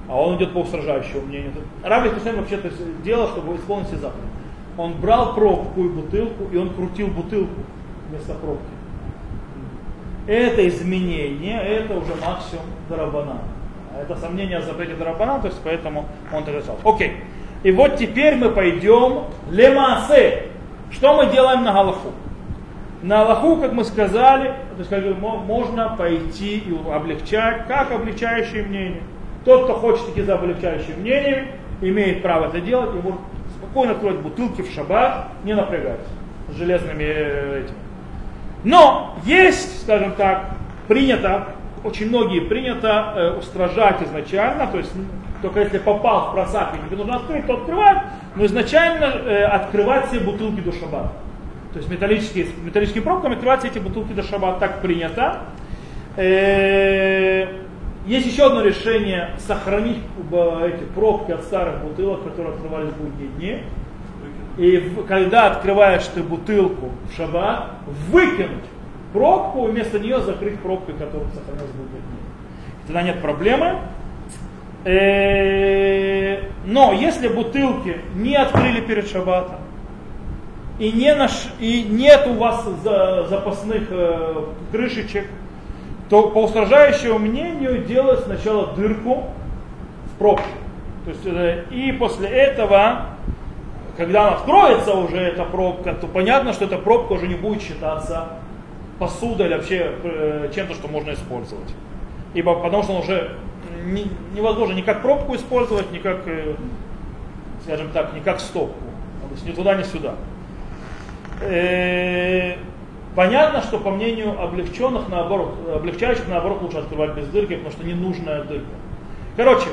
а 0.07 0.21
он 0.21 0.37
идет 0.37 0.53
по 0.53 0.59
устражающему 0.59 1.21
мнению. 1.21 1.51
Рав 1.83 2.03
Лихтенштейн 2.03 2.35
вообще-то 2.35 2.69
делал, 3.03 3.27
чтобы 3.29 3.55
исполнить 3.55 3.87
все 3.87 3.97
заповеди. 3.97 4.38
Он 4.79 4.93
брал 4.93 5.35
пробку 5.35 5.83
и 5.83 5.89
бутылку, 5.89 6.45
и 6.53 6.57
он 6.57 6.69
крутил 6.69 7.07
бутылку 7.07 7.61
вместо 8.09 8.33
пробки. 8.35 8.63
Это 10.25 10.65
изменение, 10.69 11.61
это 11.61 11.97
уже 11.97 12.15
максимум 12.25 12.63
Дарабана. 12.87 13.39
Это 14.01 14.15
сомнение 14.15 14.59
о 14.59 14.61
запрете 14.61 14.95
Дарабана, 14.95 15.41
то 15.41 15.47
есть 15.47 15.59
поэтому 15.65 16.05
он 16.33 16.45
так 16.45 16.55
решал. 16.55 16.77
Окей. 16.85 17.17
И 17.63 17.73
вот 17.73 17.97
теперь 17.97 18.35
мы 18.35 18.51
пойдем 18.51 19.23
лемасе. 19.51 20.43
Что 20.91 21.13
мы 21.13 21.29
делаем 21.29 21.65
на 21.65 21.73
Галаху? 21.73 22.11
На 23.01 23.23
Аллаху, 23.23 23.57
как 23.57 23.73
мы 23.73 23.83
сказали, 23.83 24.53
то 24.77 24.77
есть 24.77 24.89
как 24.89 25.03
можно 25.19 25.93
пойти 25.97 26.59
и 26.59 26.73
облегчать, 26.89 27.67
как 27.67 27.91
облегчающее 27.91 28.63
мнение. 28.63 29.01
Тот, 29.43 29.65
кто 29.65 29.73
хочет 29.73 30.07
идти 30.07 30.21
за 30.21 30.35
облегчающим 30.35 31.01
мнением, 31.01 31.47
имеет 31.81 32.21
право 32.21 32.45
это 32.45 32.61
делать 32.61 32.95
и 32.95 32.99
может 32.99 33.19
спокойно 33.61 33.93
открывать 33.93 34.19
бутылки 34.19 34.61
в 34.61 34.71
шаббат, 34.71 35.27
не 35.43 35.53
напрягаясь 35.53 35.99
с 36.49 36.55
железными 36.55 37.03
э, 37.03 37.63
этими. 37.63 37.77
Но 38.63 39.15
есть, 39.25 39.83
скажем 39.83 40.13
так, 40.13 40.51
принято, 40.87 41.47
очень 41.83 42.09
многие 42.09 42.41
принято 42.41 43.13
э, 43.15 43.37
устражать 43.37 44.01
изначально, 44.01 44.67
то 44.67 44.77
есть 44.77 44.91
только 45.41 45.61
если 45.61 45.77
попал 45.77 46.29
в 46.29 46.33
просак 46.33 46.73
и 46.75 46.85
тебе 46.87 46.97
нужно 46.97 47.17
открыть, 47.17 47.47
то 47.47 47.53
открывать, 47.53 47.99
но 48.35 48.45
изначально 48.45 49.05
э, 49.05 49.43
открывать 49.45 50.07
все 50.07 50.19
бутылки 50.19 50.59
до 50.59 50.71
шаббата. 50.73 51.11
То 51.71 51.77
есть 51.77 51.89
металлические, 51.89 52.47
металлическими 52.63 53.03
пробками 53.03 53.35
открывать 53.35 53.59
все 53.59 53.69
эти 53.69 53.79
бутылки 53.79 54.11
до 54.13 54.23
шаббата 54.23 54.59
так 54.59 54.81
принято. 54.81 55.41
Э, 56.17 57.47
есть 58.05 58.27
еще 58.27 58.47
одно 58.47 58.61
решение 58.61 59.31
сохранить 59.45 59.99
эти 60.31 60.83
пробки 60.95 61.31
от 61.31 61.43
старых 61.43 61.83
бутылок, 61.83 62.23
которые 62.23 62.53
открывались 62.53 62.91
в 62.91 62.97
будние 62.97 63.29
дни. 63.29 63.63
И 64.57 64.93
когда 65.07 65.47
открываешь 65.47 66.05
ты 66.13 66.21
бутылку 66.23 66.91
в 67.09 67.15
шаббат, 67.15 67.71
выкинуть 68.09 68.65
пробку, 69.13 69.63
вместо 69.63 69.99
нее 69.99 70.21
закрыть 70.21 70.59
пробкой, 70.59 70.95
которая 70.95 71.29
сохранилась 71.29 71.71
в 71.71 71.77
будние 71.77 72.01
дни. 72.01 72.19
Тогда 72.87 73.01
нет 73.03 73.21
проблемы. 73.21 73.79
Э, 74.85 76.41
но 76.65 76.93
если 76.93 77.27
бутылки 77.27 77.97
не 78.15 78.35
открыли 78.35 78.81
перед 78.81 79.09
шаббатом, 79.09 79.57
и, 80.79 80.91
не 80.93 81.13
наш, 81.13 81.49
и 81.59 81.83
нет 81.83 82.25
у 82.27 82.33
вас 82.33 82.65
запасных 83.29 83.87
э, 83.89 84.45
крышечек, 84.71 85.25
то 86.09 86.29
по 86.29 86.43
устражающему 86.43 87.19
мнению 87.19 87.85
делать 87.85 88.21
сначала 88.21 88.73
дырку 88.73 89.25
в 90.05 90.17
пробке. 90.17 90.43
То 91.05 91.11
есть, 91.11 91.25
э, 91.25 91.65
и 91.69 91.91
после 91.91 92.27
этого, 92.27 93.05
когда 93.95 94.27
она 94.27 94.37
откроется 94.37 94.95
уже 94.95 95.17
эта 95.17 95.45
пробка, 95.45 95.93
то 95.93 96.07
понятно, 96.07 96.53
что 96.53 96.65
эта 96.65 96.77
пробка 96.77 97.13
уже 97.13 97.27
не 97.27 97.35
будет 97.35 97.61
считаться 97.61 98.29
посудой 98.97 99.47
или 99.47 99.53
вообще 99.53 99.91
э, 100.03 100.51
чем-то, 100.53 100.73
что 100.73 100.87
можно 100.87 101.13
использовать. 101.13 101.69
Ибо 102.33 102.55
потому 102.55 102.83
что 102.83 102.93
он 102.93 103.01
уже 103.01 103.35
не, 103.85 104.07
невозможно 104.33 104.73
ни 104.73 104.81
как 104.81 105.01
пробку 105.01 105.35
использовать, 105.35 105.91
ни 105.91 105.99
как, 105.99 106.27
э, 106.27 106.55
скажем 107.63 107.91
так, 107.91 108.13
ни 108.13 108.19
как 108.19 108.39
стопку. 108.39 108.83
То 109.29 109.35
есть 109.35 109.45
ни 109.45 109.51
туда, 109.51 109.75
ни 109.75 109.83
сюда. 109.83 110.15
Понятно, 113.19 113.61
что 113.61 113.79
по 113.79 113.91
мнению 113.91 114.41
облегченных, 114.41 115.09
наоборот, 115.09 115.53
облегчающих, 115.75 116.29
наоборот, 116.29 116.61
лучше 116.61 116.77
открывать 116.77 117.15
без 117.15 117.27
дырки, 117.27 117.57
потому 117.57 117.71
что 117.71 117.85
ненужная 117.85 118.45
дырка. 118.45 118.71
Короче, 119.35 119.67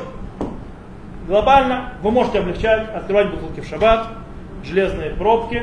глобально 1.29 1.93
вы 2.03 2.11
можете 2.11 2.41
облегчать, 2.41 2.93
открывать 2.93 3.31
бутылки 3.31 3.61
в 3.61 3.69
шаббат, 3.69 4.09
железные 4.65 5.11
пробки. 5.11 5.62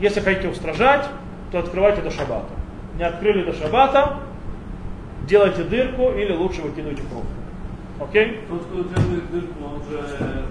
Если 0.00 0.20
хотите 0.20 0.48
устражать, 0.48 1.06
то 1.52 1.58
открывайте 1.58 2.00
до 2.00 2.10
шаббата. 2.10 2.48
Не 2.96 3.04
открыли 3.04 3.44
до 3.44 3.52
шаббата, 3.52 4.20
делайте 5.26 5.64
дырку 5.64 6.12
или 6.12 6.32
лучше 6.32 6.62
выкидывайте 6.62 7.02
пробку. 7.02 7.28
Окей? 8.00 8.40
Тот, 8.48 8.62
кто 8.62 8.76
делает 8.84 9.30
дырку, 9.30 9.64
он 9.66 9.82
же 9.82 9.98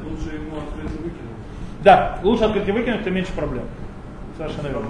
лучше 0.08 0.36
ему 0.36 0.58
открыть 0.58 0.92
и 0.92 0.98
выкинуть. 0.98 1.38
Да, 1.82 2.20
лучше 2.22 2.44
открыть 2.44 2.68
и 2.68 2.72
выкинуть, 2.72 3.04
то 3.04 3.10
меньше 3.10 3.34
проблем. 3.34 3.66
Совершенно 4.38 4.68
верно. 4.68 4.90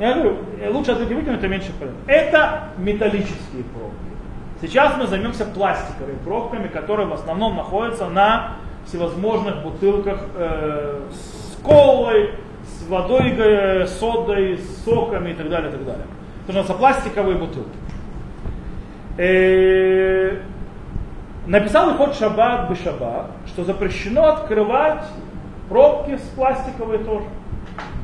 Я 0.00 0.14
говорю, 0.14 0.38
лучше 0.70 0.92
открыть 0.92 1.10
и 1.10 1.14
выкинуть, 1.14 1.38
это 1.40 1.48
меньше 1.48 1.72
проблем. 1.72 1.98
Это 2.06 2.70
металлические 2.78 3.64
пробки. 3.64 3.96
Сейчас 4.62 4.96
мы 4.96 5.06
займемся 5.06 5.44
пластиковыми 5.44 6.16
пробками, 6.24 6.68
которые 6.68 7.06
в 7.06 7.12
основном 7.12 7.54
находятся 7.56 8.08
на 8.08 8.56
всевозможных 8.86 9.62
бутылках 9.62 10.24
э, 10.36 11.02
с 11.12 11.62
колой, 11.62 12.30
с 12.64 12.88
водой, 12.88 13.34
э, 13.36 13.86
содой, 13.86 14.56
с 14.56 14.84
соками 14.84 15.32
и 15.32 15.34
так 15.34 15.50
далее, 15.50 15.68
и 15.68 15.72
так 15.72 15.84
далее. 15.84 16.06
Это 16.46 16.56
называется 16.56 16.74
пластиковые 16.74 17.36
бутылки. 17.36 17.68
Э, 19.18 20.38
написал 21.46 21.94
Ихот 21.94 22.14
Шаббат 22.16 22.70
Бешаббат, 22.70 23.32
что 23.48 23.64
запрещено 23.64 24.28
открывать 24.28 25.04
пробки 25.68 26.16
с 26.16 26.26
пластиковой 26.34 26.98
тоже. 26.98 27.26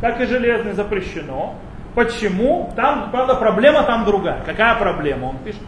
Как 0.02 0.20
и 0.20 0.26
железные 0.26 0.74
запрещено. 0.74 1.54
Почему? 1.96 2.70
Там, 2.76 3.10
правда, 3.10 3.36
проблема 3.36 3.82
там 3.84 4.04
другая. 4.04 4.42
Какая 4.44 4.74
проблема? 4.76 5.28
Он 5.28 5.38
пишет. 5.38 5.62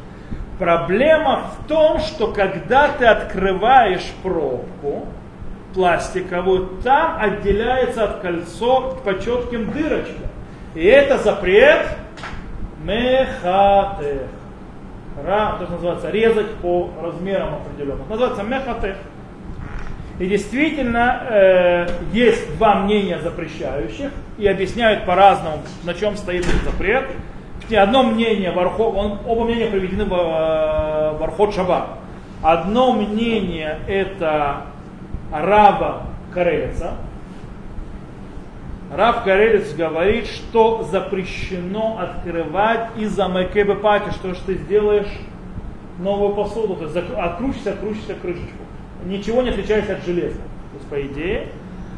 Проблема 0.59 1.45
в 1.57 1.67
том, 1.67 2.01
что 2.01 2.33
когда 2.33 2.89
ты 2.89 3.07
открываешь 3.07 4.07
пробку 4.23 5.07
пластиковую, 5.73 6.83
там 6.85 7.17
отделяется 7.19 8.05
от 8.05 8.21
кольцо 8.21 8.99
по 9.03 9.15
четким 9.19 9.73
дырочкам. 9.73 10.27
И 10.75 10.85
это 10.85 11.17
запрет 11.17 11.87
мехатех. 12.85 14.29
Ра, 15.25 15.57
то, 15.59 15.65
что 15.65 15.75
называется, 15.77 16.11
резать 16.11 16.55
по 16.57 16.91
размерам 17.03 17.55
определенным. 17.55 18.07
Называется 18.07 18.43
мехатех. 18.43 18.97
И 20.19 20.27
действительно, 20.27 21.23
э, 21.29 21.87
есть 22.13 22.57
два 22.57 22.77
мнения 22.77 23.21
запрещающих, 23.21 24.11
и 24.37 24.47
объясняют 24.47 25.07
по-разному, 25.07 25.59
на 25.85 25.95
чем 25.95 26.17
стоит 26.17 26.45
этот 26.47 26.63
запрет. 26.65 27.05
Одно 27.71 28.03
мнение, 28.03 28.51
он, 28.51 29.19
оба 29.27 29.45
мнения 29.45 29.67
приведены 29.67 30.07
в, 30.07 30.13
э, 30.13 31.53
Шаббат. 31.53 31.91
Одно 32.43 32.93
мнение 32.93 33.79
это 33.87 34.63
Раба 35.33 36.03
Карелица. 36.33 36.95
Раб 38.95 39.25
Карелец 39.25 39.75
говорит, 39.75 40.27
что 40.27 40.83
запрещено 40.91 41.99
открывать 42.01 42.89
из-за 42.97 43.29
Мэкебе 43.29 43.75
Пати, 43.75 44.11
что 44.11 44.35
ж 44.35 44.39
ты 44.47 44.55
сделаешь 44.55 45.13
новую 45.99 46.35
посуду, 46.35 46.77
то 46.77 46.85
есть 46.85 46.97
откручишься, 46.97 47.73
откручишься 47.73 48.15
крышечку. 48.15 48.65
Ничего 49.05 49.43
не 49.43 49.51
отличается 49.51 49.95
от 49.95 50.05
железа. 50.05 50.37
То 50.37 50.75
есть 50.75 50.89
по 50.89 51.01
идее. 51.07 51.49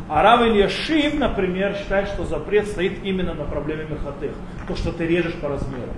А 0.08 0.22
Рав 0.22 0.42
Ильяшив, 0.42 1.14
например, 1.18 1.74
считает, 1.76 2.08
что 2.08 2.24
запрет 2.24 2.66
стоит 2.66 3.04
именно 3.04 3.34
на 3.34 3.44
проблеме 3.44 3.84
мехатых. 3.88 4.32
То, 4.66 4.76
что 4.76 4.92
ты 4.92 5.06
режешь 5.06 5.34
по 5.34 5.48
размеру. 5.48 5.92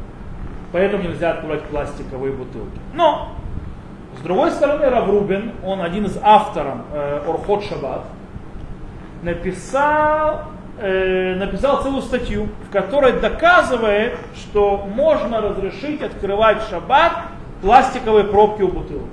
Поэтому 0.73 1.05
нельзя 1.05 1.33
открывать 1.33 1.63
пластиковые 1.63 2.33
бутылки. 2.33 2.79
Но 2.95 3.33
с 4.19 4.23
другой 4.23 4.51
стороны, 4.51 4.89
Раврубин, 4.89 5.53
он 5.65 5.81
один 5.81 6.05
из 6.07 6.19
авторов 6.23 6.79
э, 6.93 7.23
Орхот 7.27 7.65
Шаббат, 7.65 8.05
написал, 9.23 10.45
э, 10.79 11.35
написал 11.37 11.83
целую 11.83 12.03
статью, 12.03 12.49
в 12.69 12.73
которой 12.73 13.13
доказывает, 13.13 14.19
что 14.35 14.87
можно 14.95 15.41
разрешить 15.41 16.03
открывать 16.03 16.63
шаббат 16.69 17.13
пластиковые 17.63 18.25
пробки 18.25 18.63
у 18.63 18.69
бутылок. 18.69 19.09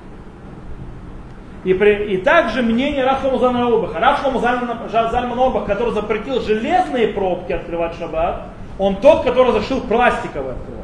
И, 1.63 1.73
при, 1.73 2.13
и 2.13 2.17
также 2.17 2.61
мнение 2.61 3.03
Рафшлома 3.03 3.39
Зальмана 3.39 3.67
Орбаха. 3.67 3.99
Рафшлома 3.99 4.39
Зальмана 4.39 5.45
Орбах, 5.45 5.65
который 5.65 5.93
запретил 5.93 6.39
железные 6.41 7.09
пробки 7.09 7.51
открывать 7.51 7.97
шаббат, 7.97 8.43
он 8.77 8.95
тот, 8.95 9.23
который 9.23 9.49
разрешил 9.49 9.81
пластиковые 9.81 10.53
открывать. 10.53 10.79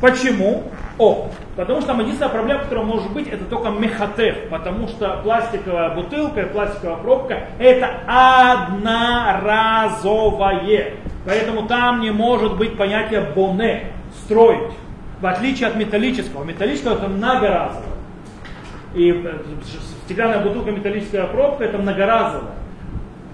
Почему? 0.00 0.62
О, 0.98 1.28
потому 1.56 1.80
что 1.80 1.88
там 1.88 2.00
единственная 2.00 2.30
проблема, 2.30 2.62
которая 2.62 2.84
может 2.84 3.12
быть, 3.12 3.26
это 3.26 3.44
только 3.44 3.70
мехатеф, 3.70 4.48
потому 4.48 4.86
что 4.86 5.20
пластиковая 5.22 5.94
бутылка 5.94 6.42
и 6.42 6.46
пластиковая 6.46 6.96
пробка 6.96 7.48
это 7.58 7.90
одноразовое. 8.06 10.94
Поэтому 11.26 11.66
там 11.66 12.00
не 12.00 12.10
может 12.10 12.56
быть 12.56 12.76
понятия 12.76 13.22
боне, 13.34 13.92
строить. 14.24 14.72
В 15.20 15.26
отличие 15.26 15.68
от 15.68 15.76
металлического. 15.76 16.44
Металлического 16.44 16.94
это 16.94 17.08
многоразовое. 17.08 17.93
И 18.94 19.10
э, 19.10 19.38
стеклянная 20.04 20.42
бутылка, 20.42 20.70
металлическая 20.70 21.26
пробка 21.26 21.64
это 21.64 21.78
многоразовая. 21.78 22.54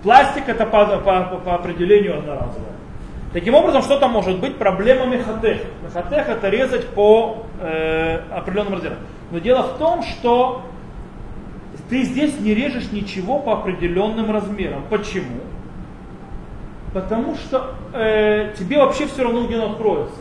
Пластик 0.02 0.48
это 0.48 0.64
по, 0.64 0.86
по, 0.86 1.22
по 1.44 1.54
определению 1.54 2.18
одноразовое. 2.18 2.70
Таким 3.32 3.54
образом, 3.54 3.82
что 3.82 3.98
там 3.98 4.10
может 4.10 4.40
быть? 4.40 4.56
Проблема 4.56 5.06
мехатех. 5.06 5.60
Мехатех 5.82 6.28
это 6.28 6.48
резать 6.48 6.88
по 6.88 7.46
э, 7.60 8.20
определенным 8.30 8.74
размерам. 8.74 8.98
Но 9.30 9.38
дело 9.38 9.62
в 9.62 9.78
том, 9.78 10.02
что 10.02 10.62
ты 11.88 12.02
здесь 12.02 12.40
не 12.40 12.54
режешь 12.54 12.90
ничего 12.90 13.38
по 13.38 13.52
определенным 13.52 14.32
размерам. 14.32 14.82
Почему? 14.90 15.40
Потому 16.92 17.36
что 17.36 17.74
э, 17.92 18.52
тебе 18.58 18.78
вообще 18.78 19.06
все 19.06 19.22
равно 19.22 19.46
где 19.46 19.58
он 19.58 19.72
откроется. 19.72 20.16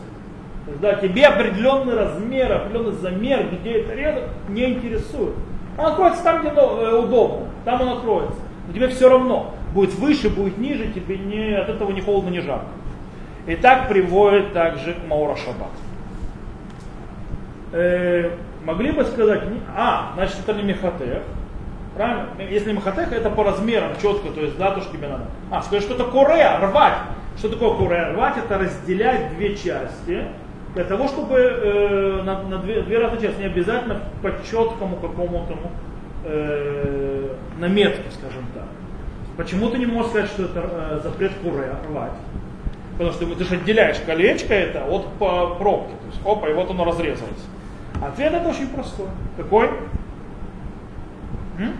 То 0.66 0.94
тебе 0.96 1.26
определенный 1.26 1.94
размер, 1.94 2.52
определенный 2.52 2.92
замер, 2.92 3.46
где 3.50 3.80
это 3.80 3.94
резать, 3.94 4.24
не 4.48 4.74
интересует. 4.74 5.34
Он 5.78 5.86
откроется 5.86 6.22
там, 6.22 6.40
где 6.40 6.50
э, 6.50 6.98
удобно, 6.98 7.46
там 7.64 7.80
он 7.80 7.88
откроется. 7.98 8.38
Но 8.66 8.74
тебе 8.74 8.88
все 8.88 9.08
равно. 9.08 9.54
Будет 9.74 9.94
выше, 9.94 10.28
будет 10.28 10.58
ниже, 10.58 10.88
тебе 10.92 11.16
не, 11.16 11.54
от 11.54 11.68
этого 11.68 11.90
ни 11.92 12.00
холодно, 12.00 12.30
ни 12.30 12.40
жарко. 12.40 12.66
И 13.46 13.56
так 13.56 13.88
приводит 13.88 14.52
также 14.52 14.96
Маура 15.08 15.36
Шаббат. 15.36 15.70
Э, 17.72 18.30
могли 18.64 18.90
бы 18.90 19.04
сказать, 19.04 19.42
а, 19.76 20.12
значит 20.14 20.36
это 20.46 20.52
не 20.52 20.62
Мехатех. 20.62 21.22
Правильно? 21.96 22.28
Если 22.50 22.72
Мехатех, 22.72 23.12
это 23.12 23.30
по 23.30 23.44
размерам 23.44 23.92
четко, 24.00 24.30
то 24.30 24.40
есть 24.40 24.58
да, 24.58 24.72
то, 24.72 24.80
что 24.80 24.96
тебе 24.96 25.08
надо. 25.08 25.24
А, 25.50 25.62
сказать, 25.62 25.82
что 25.82 25.94
это 25.94 26.04
куре, 26.04 26.46
рвать. 26.60 26.98
Что 27.38 27.48
такое 27.48 27.74
куре? 27.74 28.12
Рвать 28.12 28.36
это 28.38 28.58
разделять 28.58 29.34
две 29.36 29.56
части. 29.56 30.24
Для 30.74 30.84
того, 30.84 31.08
чтобы 31.08 31.36
э, 31.36 32.22
на, 32.22 32.42
на 32.42 32.58
две, 32.58 32.82
две 32.82 32.98
разные 32.98 33.22
части, 33.22 33.40
не 33.40 33.46
обязательно 33.46 34.02
по 34.22 34.30
четкому 34.48 34.96
какому-то 34.96 35.56
э, 36.24 37.34
наметке, 37.58 38.10
скажем 38.12 38.44
так. 38.54 38.66
Почему 39.36 39.68
ты 39.70 39.78
не 39.78 39.86
можешь 39.86 40.10
сказать, 40.10 40.30
что 40.30 40.44
это 40.44 40.62
э, 40.62 41.00
запрет 41.02 41.32
куре, 41.42 41.74
рвать? 41.88 42.12
Потому 42.92 43.12
что 43.12 43.26
ты 43.34 43.44
же 43.44 43.54
отделяешь 43.54 43.96
колечко 44.06 44.54
это 44.54 44.84
от 44.84 45.18
пробки. 45.58 45.90
То 45.90 46.06
есть, 46.06 46.20
опа, 46.24 46.48
и 46.48 46.52
вот 46.52 46.70
оно 46.70 46.84
разрезалось. 46.84 47.46
Ответ 48.00 48.32
это 48.32 48.48
очень 48.48 48.68
простой. 48.68 49.08
Какой? 49.36 49.70
М? 51.58 51.74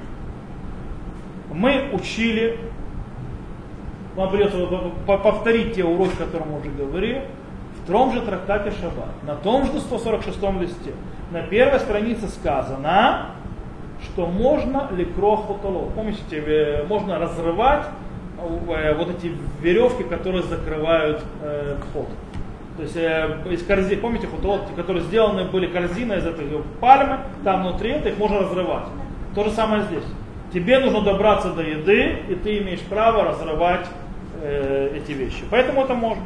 Мы 1.52 1.90
учили, 1.92 2.58
вам 4.16 4.30
придется 4.30 4.66
повторить 5.06 5.74
те 5.74 5.84
уроки, 5.84 6.14
о 6.14 6.24
которых 6.24 6.46
мы 6.46 6.60
уже 6.60 6.70
говорили, 6.70 7.22
том 7.90 8.12
же 8.12 8.20
трактате 8.22 8.70
Шаббат, 8.70 9.22
на 9.26 9.36
том 9.36 9.64
же 9.66 9.80
146 9.80 10.42
листе, 10.60 10.92
на 11.30 11.42
первой 11.42 11.80
странице 11.80 12.28
сказано, 12.28 13.26
что 14.02 14.26
можно 14.26 14.88
ликрохотоло. 14.92 15.90
Помните, 15.90 16.84
можно 16.88 17.18
разрывать 17.18 17.84
Э, 18.68 18.94
вот 18.94 19.10
эти 19.10 19.32
веревки, 19.60 20.02
которые 20.04 20.42
закрывают 20.42 21.22
э, 21.42 21.76
вход. 21.90 22.08
То 22.76 22.82
есть 22.82 22.96
э, 22.96 23.36
из 23.50 23.64
корзины, 23.64 24.00
помните, 24.00 24.28
вот, 24.28 24.62
которые 24.76 25.04
сделаны 25.04 25.44
были 25.44 25.66
корзины 25.66 26.14
из 26.14 26.26
этой 26.26 26.46
пальмы, 26.80 27.18
там 27.44 27.62
внутри 27.62 27.90
это 27.90 28.08
их 28.08 28.18
можно 28.18 28.40
разрывать. 28.40 28.84
То 29.34 29.44
же 29.44 29.50
самое 29.50 29.82
здесь. 29.84 30.04
Тебе 30.54 30.78
нужно 30.78 31.02
добраться 31.02 31.52
до 31.52 31.62
еды, 31.62 32.16
и 32.28 32.34
ты 32.34 32.58
имеешь 32.58 32.80
право 32.80 33.24
разрывать 33.24 33.86
э, 34.42 34.96
эти 34.96 35.12
вещи. 35.12 35.44
Поэтому 35.50 35.84
это 35.84 35.94
можно. 35.94 36.24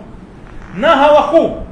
На 0.76 0.96
галаху 0.96 1.66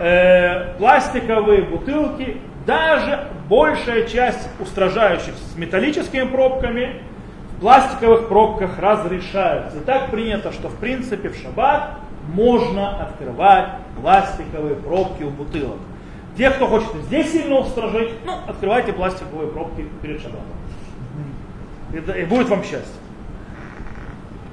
э, 0.00 0.74
пластиковые 0.78 1.62
бутылки, 1.62 2.38
даже 2.66 3.28
большая 3.48 4.06
часть 4.08 4.48
устражающих 4.58 5.34
с 5.36 5.56
металлическими 5.56 6.24
пробками, 6.24 7.02
пластиковых 7.60 8.28
пробках 8.28 8.78
разрешаются. 8.78 9.78
И 9.78 9.80
так 9.80 10.10
принято, 10.10 10.52
что 10.52 10.68
в 10.68 10.76
принципе 10.76 11.28
в 11.28 11.36
шаббат 11.36 11.92
можно 12.34 13.02
открывать 13.02 13.68
пластиковые 14.00 14.74
пробки 14.74 15.22
у 15.22 15.30
бутылок. 15.30 15.78
Те, 16.36 16.50
кто 16.50 16.66
хочет 16.66 16.92
здесь 17.06 17.30
сильно 17.30 17.60
устражить, 17.60 18.10
ну, 18.24 18.32
открывайте 18.48 18.92
пластиковые 18.92 19.48
пробки 19.48 19.86
перед 20.02 20.20
шаббатом. 20.20 20.44
И, 21.92 22.20
и 22.20 22.24
будет 22.24 22.48
вам 22.48 22.62
счастье. 22.62 23.00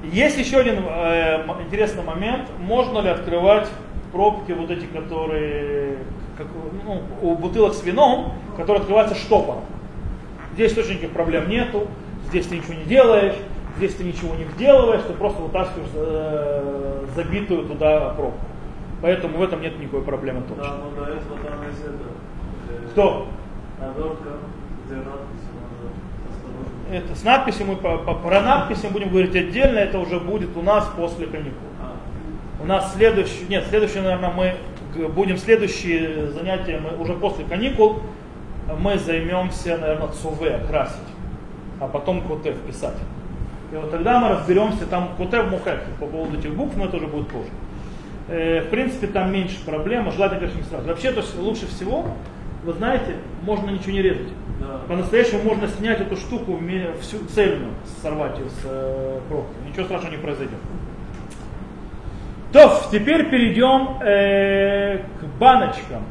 Есть 0.04 0.38
еще 0.38 0.58
один 0.58 0.84
э, 0.88 1.46
интересный 1.66 2.04
момент. 2.04 2.50
Можно 2.60 3.00
ли 3.00 3.10
открывать 3.10 3.68
пробки, 4.12 4.52
вот 4.52 4.70
эти, 4.70 4.86
которые 4.86 5.98
как, 6.38 6.48
ну, 6.84 7.02
у 7.22 7.36
бутылок 7.36 7.74
с 7.74 7.84
вином, 7.84 8.34
которые 8.58 8.82
открываются 8.82 9.16
штопором. 9.16 9.64
Здесь 10.54 10.74
точно 10.74 10.92
никаких 10.92 11.12
проблем 11.12 11.50
нету 11.50 11.88
здесь 12.34 12.48
ты 12.48 12.58
ничего 12.58 12.74
не 12.74 12.86
делаешь, 12.86 13.36
здесь 13.78 13.94
ты 13.94 14.04
ничего 14.04 14.34
не 14.36 14.44
вделываешь, 14.44 15.04
ты 15.04 15.14
просто 15.14 15.40
вытаскиваешь 15.42 15.90
э, 15.94 17.06
забитую 17.16 17.68
туда 17.68 18.10
пробку. 18.16 18.40
Поэтому 19.04 19.38
в 19.38 19.44
этом 19.44 19.62
нет 19.62 19.78
никакой 19.80 20.02
проблемы 20.02 20.42
точно. 20.42 20.64
Да, 20.64 20.78
но 20.78 21.06
до 21.06 21.12
этого 21.12 21.38
там 21.38 21.68
есть 21.68 21.82
это. 21.82 21.94
Э, 22.70 22.88
Кто? 22.92 23.28
Обертка, 23.80 24.30
где 24.86 24.96
надпись. 24.96 25.53
Это 26.92 27.16
с 27.16 27.24
надписью 27.24 27.68
мы 27.68 27.76
по, 27.76 27.98
по, 27.98 28.14
про 28.14 28.42
надписи 28.42 28.88
будем 28.88 29.10
говорить 29.10 29.36
отдельно, 29.36 29.80
это 29.80 30.00
уже 30.00 30.20
будет 30.20 30.56
у 30.58 30.62
нас 30.62 30.90
после 30.96 31.28
каникул. 31.28 31.68
У 32.62 32.66
нас 32.66 32.94
следующий, 32.94 33.46
нет, 33.50 33.66
следующий, 33.70 34.00
наверное, 34.00 34.32
мы 34.32 35.08
будем 35.10 35.38
следующие 35.38 36.28
занятия, 36.28 36.80
мы 36.80 37.02
уже 37.02 37.14
после 37.14 37.46
каникул, 37.46 38.02
мы 38.80 38.98
займемся, 38.98 39.78
наверное, 39.78 40.10
цуве, 40.10 40.60
красить 40.70 41.00
а 41.84 41.88
потом 41.88 42.22
котев 42.22 42.58
писать. 42.62 42.96
И 43.72 43.76
вот 43.76 43.92
тогда 43.92 44.20
мы 44.20 44.30
разберемся, 44.30 44.86
там 44.86 45.10
котев 45.18 45.50
мухек, 45.50 45.80
по 46.00 46.06
поводу 46.06 46.38
этих 46.38 46.56
букв, 46.56 46.76
но 46.78 46.86
это 46.86 46.98
уже 46.98 47.08
будет 47.08 47.28
позже. 47.28 47.50
Э, 48.30 48.62
в 48.62 48.70
принципе, 48.70 49.08
там 49.08 49.32
меньше 49.32 49.64
проблем, 49.66 50.08
а 50.08 50.12
желательно, 50.12 50.40
конечно, 50.42 50.60
не 50.60 50.66
сразу. 50.66 50.88
Вообще, 50.88 51.12
то 51.12 51.20
есть 51.20 51.38
лучше 51.38 51.68
всего, 51.68 52.06
вы 52.64 52.74
знаете, 52.74 53.16
можно 53.44 53.70
ничего 53.70 53.92
не 53.92 54.02
резать. 54.02 54.30
Да. 54.60 54.80
По-настоящему 54.88 55.44
можно 55.44 55.68
снять 55.68 56.00
эту 56.00 56.16
штуку 56.16 56.60
всю 57.02 57.26
цельную, 57.26 57.74
сорвать 58.02 58.38
ее 58.40 58.50
с 58.50 58.62
э, 58.64 59.20
пробки. 59.28 59.54
Ничего 59.68 59.86
страшного 59.86 60.12
не 60.12 60.18
произойдет. 60.18 60.60
То, 62.54 62.82
теперь 62.92 63.30
перейдем 63.30 63.98
э, 64.02 65.00
к 65.00 65.40
баночкам. 65.40 66.04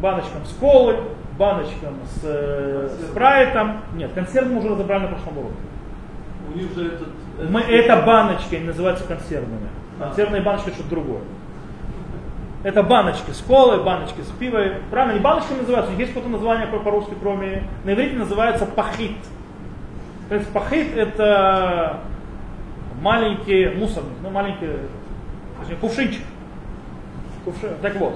Баночкам 0.00 0.44
с 0.46 0.52
колы, 0.54 0.96
баночкам 1.38 1.94
с 2.06 2.20
э, 2.24 2.88
спрайтом. 3.10 3.82
Нет, 3.94 4.12
консервы 4.14 4.54
мы 4.54 4.58
уже 4.60 4.70
разобрали 4.70 5.02
на 5.02 5.08
прошлом 5.08 5.38
уроке. 5.38 5.54
У 6.52 6.58
них 6.58 6.74
же 6.74 6.86
этот... 6.86 7.08
Мы, 7.50 7.60
это 7.60 8.02
баночки, 8.02 8.54
они 8.54 8.66
называются 8.66 9.04
консервными. 9.04 9.68
Консервные 9.98 10.42
баночки 10.42 10.70
что-то 10.70 10.90
другое. 10.90 11.20
Это 12.64 12.82
баночки 12.82 13.32
с 13.32 13.40
колой, 13.40 13.82
баночки 13.82 14.20
с 14.20 14.30
пивой. 14.38 14.74
Правильно, 14.90 15.14
не 15.14 15.20
баночки 15.20 15.52
называются, 15.52 15.92
есть 15.94 16.12
какое-то 16.12 16.30
название 16.30 16.66
по-русски, 16.68 17.14
кроме... 17.20 17.64
На 17.84 17.92
иврите 17.92 18.16
называется 18.16 18.66
пахит. 18.66 19.16
То 20.28 20.36
есть 20.36 20.48
пахит 20.50 20.96
это 20.96 22.00
маленький 23.00 23.66
мусорник, 23.76 24.12
ну 24.22 24.30
маленький 24.30 24.68
точнее, 25.60 25.76
кувшинчик. 25.76 26.22
Кувшин. 27.44 27.70
Так 27.82 27.96
вот, 27.96 28.14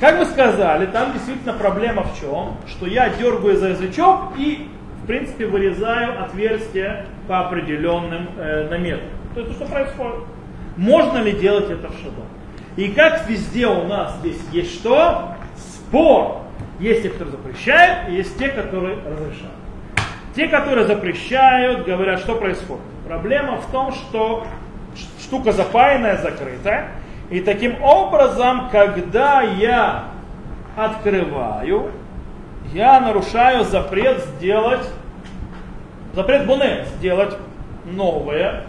как 0.00 0.18
вы 0.18 0.24
сказали, 0.24 0.86
там 0.86 1.12
действительно 1.12 1.52
проблема 1.52 2.02
в 2.02 2.18
чем? 2.18 2.56
Что 2.66 2.86
я 2.86 3.10
дергаю 3.10 3.56
за 3.56 3.68
язычок 3.68 4.32
и, 4.36 4.68
в 5.02 5.06
принципе, 5.06 5.46
вырезаю 5.46 6.20
отверстие 6.20 7.06
по 7.28 7.46
определенным 7.46 8.28
э, 8.36 8.68
наметкам. 8.68 9.08
То 9.34 9.40
есть, 9.40 9.52
что 9.52 9.66
происходит? 9.66 10.24
Можно 10.76 11.18
ли 11.18 11.32
делать 11.32 11.70
это 11.70 11.88
в 11.88 11.96
шаббат? 11.98 12.33
И 12.76 12.88
как 12.88 13.28
везде 13.28 13.66
у 13.66 13.84
нас 13.84 14.16
здесь 14.16 14.38
есть 14.52 14.74
что? 14.74 15.36
Спор. 15.56 16.38
Есть 16.80 17.02
те, 17.02 17.08
которые 17.08 17.32
запрещают, 17.32 18.08
и 18.08 18.14
есть 18.14 18.36
те, 18.36 18.48
которые 18.48 18.96
разрешают. 18.96 19.54
Те, 20.34 20.48
которые 20.48 20.86
запрещают, 20.86 21.86
говорят, 21.86 22.18
что 22.18 22.34
происходит. 22.34 22.82
Проблема 23.06 23.58
в 23.58 23.66
том, 23.70 23.92
что 23.92 24.44
штука 25.20 25.52
запаянная, 25.52 26.16
закрытая. 26.16 26.90
И 27.30 27.40
таким 27.40 27.80
образом, 27.82 28.68
когда 28.70 29.42
я 29.42 30.06
открываю, 30.76 31.92
я 32.72 32.98
нарушаю 32.98 33.64
запрет 33.64 34.24
сделать, 34.36 34.88
запрет 36.12 36.46
Буне 36.46 36.86
сделать 36.96 37.36
новое 37.84 38.64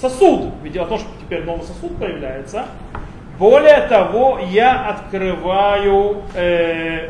сосуд. 0.00 0.52
Ведь 0.62 0.72
дело 0.72 0.84
в 0.84 0.88
том, 0.90 0.98
что 1.00 1.08
теперь 1.20 1.44
новый 1.44 1.64
сосуд 1.64 1.96
появляется. 1.98 2.66
Более 3.40 3.80
того, 3.88 4.38
я 4.50 4.90
открываю, 4.90 6.24
э, 6.34 7.08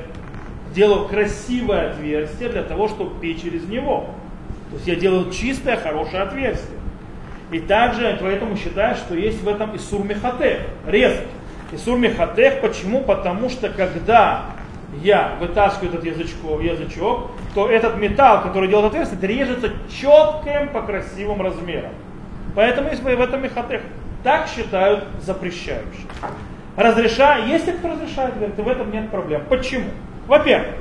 делаю 0.73 1.09
красивое 1.09 1.91
отверстие 1.91 2.51
для 2.51 2.63
того, 2.63 2.87
чтобы 2.87 3.19
пить 3.19 3.43
через 3.43 3.65
него. 3.65 4.07
То 4.71 4.77
есть 4.77 4.87
я 4.87 4.95
делаю 4.95 5.33
чистое, 5.33 5.77
хорошее 5.77 6.23
отверстие. 6.23 6.79
И 7.51 7.59
также 7.59 8.17
поэтому 8.23 8.57
считаю, 8.57 8.95
что 8.95 9.17
есть 9.17 9.43
в 9.43 9.49
этом 9.49 9.75
Исур 9.75 10.05
Мехатех, 10.05 10.61
резать. 10.87 11.27
Исур 11.73 11.99
Мехатех, 11.99 12.61
почему? 12.61 13.01
Потому 13.01 13.49
что 13.49 13.69
когда 13.69 14.43
я 15.03 15.33
вытаскиваю 15.41 15.95
этот 15.95 16.05
язычок, 16.05 16.63
язычок, 16.63 17.33
то 17.57 17.69
этот 17.69 17.97
металл, 17.97 18.43
который 18.43 18.69
делает 18.69 18.87
отверстие, 18.87 19.19
режется 19.21 19.73
четким 19.91 20.69
по 20.69 20.83
красивым 20.83 21.43
размерам. 21.43 21.91
Поэтому 22.55 22.91
есть 22.91 23.03
в 23.03 23.09
этом 23.09 23.43
Мехатех. 23.43 23.83
Так 24.23 24.49
считают 24.49 25.05
запрещающие. 25.23 26.07
Разрешаю, 26.77 27.49
если 27.49 27.73
кто 27.73 27.89
разрешает, 27.93 28.37
говорит, 28.37 28.57
в 28.57 28.69
этом 28.69 28.91
нет 28.91 29.11
проблем. 29.11 29.43
Почему? 29.49 29.91
Во-первых, 30.27 30.77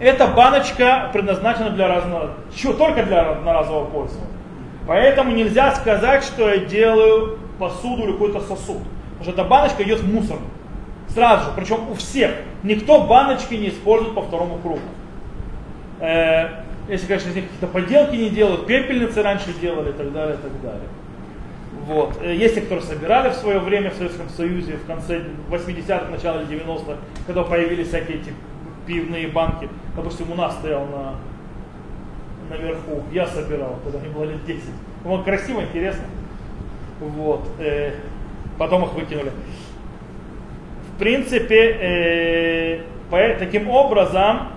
эта 0.00 0.26
баночка 0.26 1.10
предназначена 1.12 1.70
для 1.70 1.88
разного, 1.88 2.34
только 2.76 3.04
для 3.04 3.30
одноразового 3.30 3.84
пользования. 3.84 4.28
Поэтому 4.86 5.30
нельзя 5.30 5.74
сказать, 5.74 6.24
что 6.24 6.48
я 6.48 6.58
делаю 6.58 7.38
посуду 7.58 8.02
или 8.02 8.12
какой-то 8.12 8.40
сосуд. 8.40 8.78
Потому 9.18 9.22
что 9.22 9.30
эта 9.30 9.44
баночка 9.44 9.82
идет 9.84 10.00
в 10.00 10.12
мусор. 10.12 10.38
Сразу 11.08 11.44
же, 11.44 11.50
причем 11.54 11.88
у 11.90 11.94
всех. 11.94 12.32
Никто 12.62 13.02
баночки 13.04 13.54
не 13.54 13.68
использует 13.68 14.14
по 14.14 14.22
второму 14.22 14.58
кругу. 14.58 14.80
Э, 16.00 16.62
если, 16.88 17.06
конечно, 17.06 17.28
из 17.28 17.36
них 17.36 17.44
какие-то 17.44 17.68
поделки 17.68 18.16
не 18.16 18.30
делают, 18.30 18.66
пепельницы 18.66 19.22
раньше 19.22 19.52
делали 19.60 19.90
и 19.90 19.92
так 19.92 20.12
далее, 20.12 20.34
и 20.34 20.38
так 20.38 20.62
далее. 20.62 20.88
Вот. 21.86 22.18
Э, 22.22 22.34
есть 22.34 22.54
те, 22.54 22.60
которые 22.60 22.84
собирали 22.84 23.30
в 23.30 23.34
свое 23.34 23.58
время 23.58 23.90
в 23.90 23.94
Советском 23.94 24.28
Союзе, 24.28 24.74
в 24.74 24.86
конце 24.86 25.22
80-х, 25.50 26.10
начале 26.10 26.44
90-х, 26.44 26.96
когда 27.26 27.42
появились 27.42 27.88
всякие 27.88 28.18
эти 28.18 28.32
пивные 28.86 29.28
банки. 29.28 29.68
Допустим, 29.96 30.30
у 30.30 30.34
нас 30.34 30.54
стоял 30.54 30.86
на 30.86 31.14
наверху. 32.50 33.02
Я 33.12 33.26
собирал, 33.26 33.78
когда 33.82 33.98
мне 33.98 34.08
было 34.08 34.24
лет 34.24 34.44
10. 34.44 34.62
Вот 35.04 35.24
красиво, 35.24 35.62
интересно. 35.62 36.04
Вот. 37.00 37.48
Э, 37.58 37.92
потом 38.58 38.84
их 38.84 38.92
выкинули. 38.94 39.32
В 40.94 40.98
принципе, 40.98 41.76
э, 41.80 42.80
по, 43.10 43.18
таким 43.38 43.68
образом, 43.68 44.48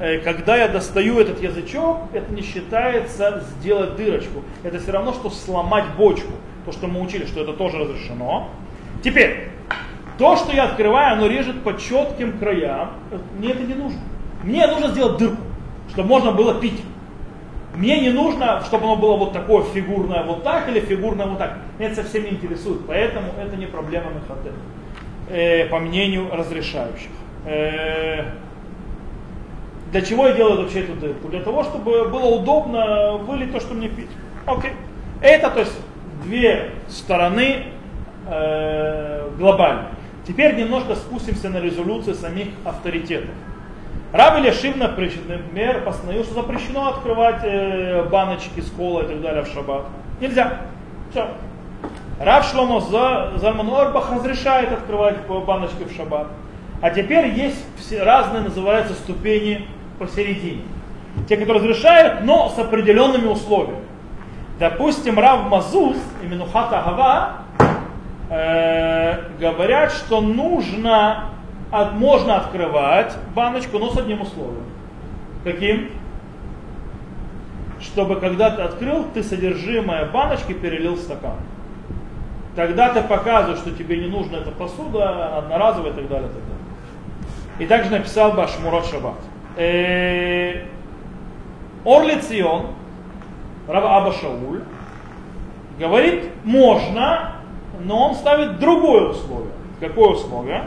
э, 0.00 0.18
когда 0.18 0.56
я 0.56 0.68
достаю 0.68 1.20
этот 1.20 1.40
язычок, 1.42 1.98
это 2.12 2.32
не 2.32 2.42
считается 2.42 3.44
сделать 3.58 3.96
дырочку. 3.96 4.42
Это 4.64 4.78
все 4.78 4.92
равно, 4.92 5.12
что 5.12 5.30
сломать 5.30 5.84
бочку. 5.96 6.32
То, 6.66 6.72
что 6.72 6.88
мы 6.88 7.00
учили, 7.00 7.24
что 7.26 7.40
это 7.42 7.52
тоже 7.52 7.78
разрешено. 7.78 8.48
Теперь, 9.02 9.50
то, 10.18 10.36
что 10.36 10.52
я 10.52 10.64
открываю, 10.64 11.14
оно 11.14 11.26
режет 11.28 11.62
по 11.62 11.78
четким 11.78 12.38
краям. 12.38 12.90
Мне 13.38 13.52
это 13.52 13.62
не 13.62 13.74
нужно. 13.74 14.00
Мне 14.42 14.66
нужно 14.66 14.88
сделать 14.88 15.18
дырку, 15.18 15.42
чтобы 15.90 16.08
можно 16.08 16.32
было 16.32 16.60
пить. 16.60 16.82
Мне 17.74 18.00
не 18.00 18.10
нужно, 18.10 18.62
чтобы 18.64 18.84
оно 18.84 18.96
было 18.96 19.16
вот 19.16 19.32
такое 19.32 19.62
фигурное 19.62 20.22
вот 20.24 20.42
так 20.42 20.68
или 20.68 20.80
фигурное 20.80 21.26
вот 21.26 21.38
так. 21.38 21.58
Меня 21.78 21.90
это 21.90 22.02
совсем 22.02 22.24
не 22.24 22.30
интересует. 22.30 22.80
Поэтому 22.86 23.32
это 23.38 23.54
не 23.56 23.66
проблема 23.66 24.06
Мехатэ, 24.10 24.50
э, 25.28 25.66
по 25.66 25.78
мнению 25.78 26.28
разрешающих. 26.32 27.10
Э, 27.44 28.24
для 29.92 30.00
чего 30.00 30.26
я 30.26 30.34
делаю 30.34 30.62
вообще 30.62 30.80
эту 30.80 30.94
дырку? 30.94 31.28
Для 31.28 31.42
того, 31.42 31.62
чтобы 31.62 32.08
было 32.08 32.26
удобно 32.26 33.18
вылить 33.18 33.52
то, 33.52 33.60
что 33.60 33.74
мне 33.74 33.88
пить. 33.88 34.10
Окей. 34.46 34.72
Это, 35.20 35.50
то 35.50 35.60
есть, 35.60 35.78
две 36.26 36.70
стороны 36.88 37.64
э, 38.28 39.28
глобальные. 39.38 39.88
Теперь 40.26 40.56
немножко 40.56 40.96
спустимся 40.96 41.48
на 41.48 41.58
резолюцию 41.58 42.14
самих 42.14 42.48
авторитетов. 42.64 43.30
Раб 44.12 44.38
Ильяшив, 44.38 44.76
например, 44.76 45.82
постановил, 45.84 46.24
что 46.24 46.34
запрещено 46.34 46.88
открывать 46.88 47.42
э, 47.44 48.02
баночки 48.10 48.60
с 48.60 48.70
колой 48.70 49.04
и 49.04 49.08
так 49.08 49.20
далее 49.20 49.42
в 49.42 49.48
шаббат. 49.48 49.86
Нельзя. 50.20 50.60
Все. 51.10 51.28
Раб 52.20 52.44
Шломо 52.44 52.80
Зальман 52.80 53.70
Орбах 53.70 54.10
разрешает 54.12 54.72
открывать 54.72 55.16
баночки 55.26 55.84
в 55.84 55.94
шаббат. 55.94 56.28
А 56.80 56.90
теперь 56.90 57.28
есть 57.28 57.62
все 57.78 58.02
разные, 58.02 58.42
называются, 58.42 58.94
ступени 58.94 59.66
посередине. 59.98 60.62
Те, 61.28 61.36
которые 61.36 61.62
разрешают, 61.62 62.24
но 62.24 62.48
с 62.48 62.58
определенными 62.58 63.26
условиями. 63.26 63.85
Допустим, 64.58 65.18
Рав 65.18 65.50
Мазуз 65.50 65.98
и 66.22 66.26
Минухата 66.26 66.82
Гава 66.82 67.32
э, 68.30 69.22
говорят, 69.38 69.92
что 69.92 70.22
нужно 70.22 71.24
от, 71.70 71.92
можно 71.92 72.36
открывать 72.36 73.14
баночку, 73.34 73.78
но 73.78 73.90
с 73.90 73.98
одним 73.98 74.22
условием. 74.22 74.64
Каким? 75.44 75.90
Чтобы 77.80 78.16
когда 78.16 78.50
ты 78.50 78.62
открыл, 78.62 79.04
ты 79.12 79.22
содержимое 79.22 80.06
баночки 80.06 80.52
перелил 80.52 80.94
в 80.94 81.00
стакан. 81.00 81.36
Тогда 82.54 82.88
ты 82.88 83.02
показываешь, 83.02 83.58
что 83.58 83.72
тебе 83.72 83.98
не 83.98 84.06
нужна 84.06 84.38
эта 84.38 84.50
посуда, 84.52 85.36
одноразовая 85.36 85.90
и 85.90 85.94
так 85.94 86.08
далее. 86.08 86.30
И, 86.30 86.32
так 86.32 86.42
далее. 86.42 87.58
и 87.58 87.66
также 87.66 87.90
написал 87.90 88.32
Башмурат 88.32 88.86
Шаббат. 88.86 89.16
Э, 89.58 90.62
Орли 91.84 92.18
Рава 93.68 93.96
Аба 93.96 94.12
Шауль, 94.12 94.62
говорит, 95.78 96.24
можно, 96.44 97.32
но 97.80 98.08
он 98.08 98.14
ставит 98.14 98.58
другое 98.58 99.08
условие. 99.08 99.52
Какое 99.80 100.10
условие? 100.10 100.64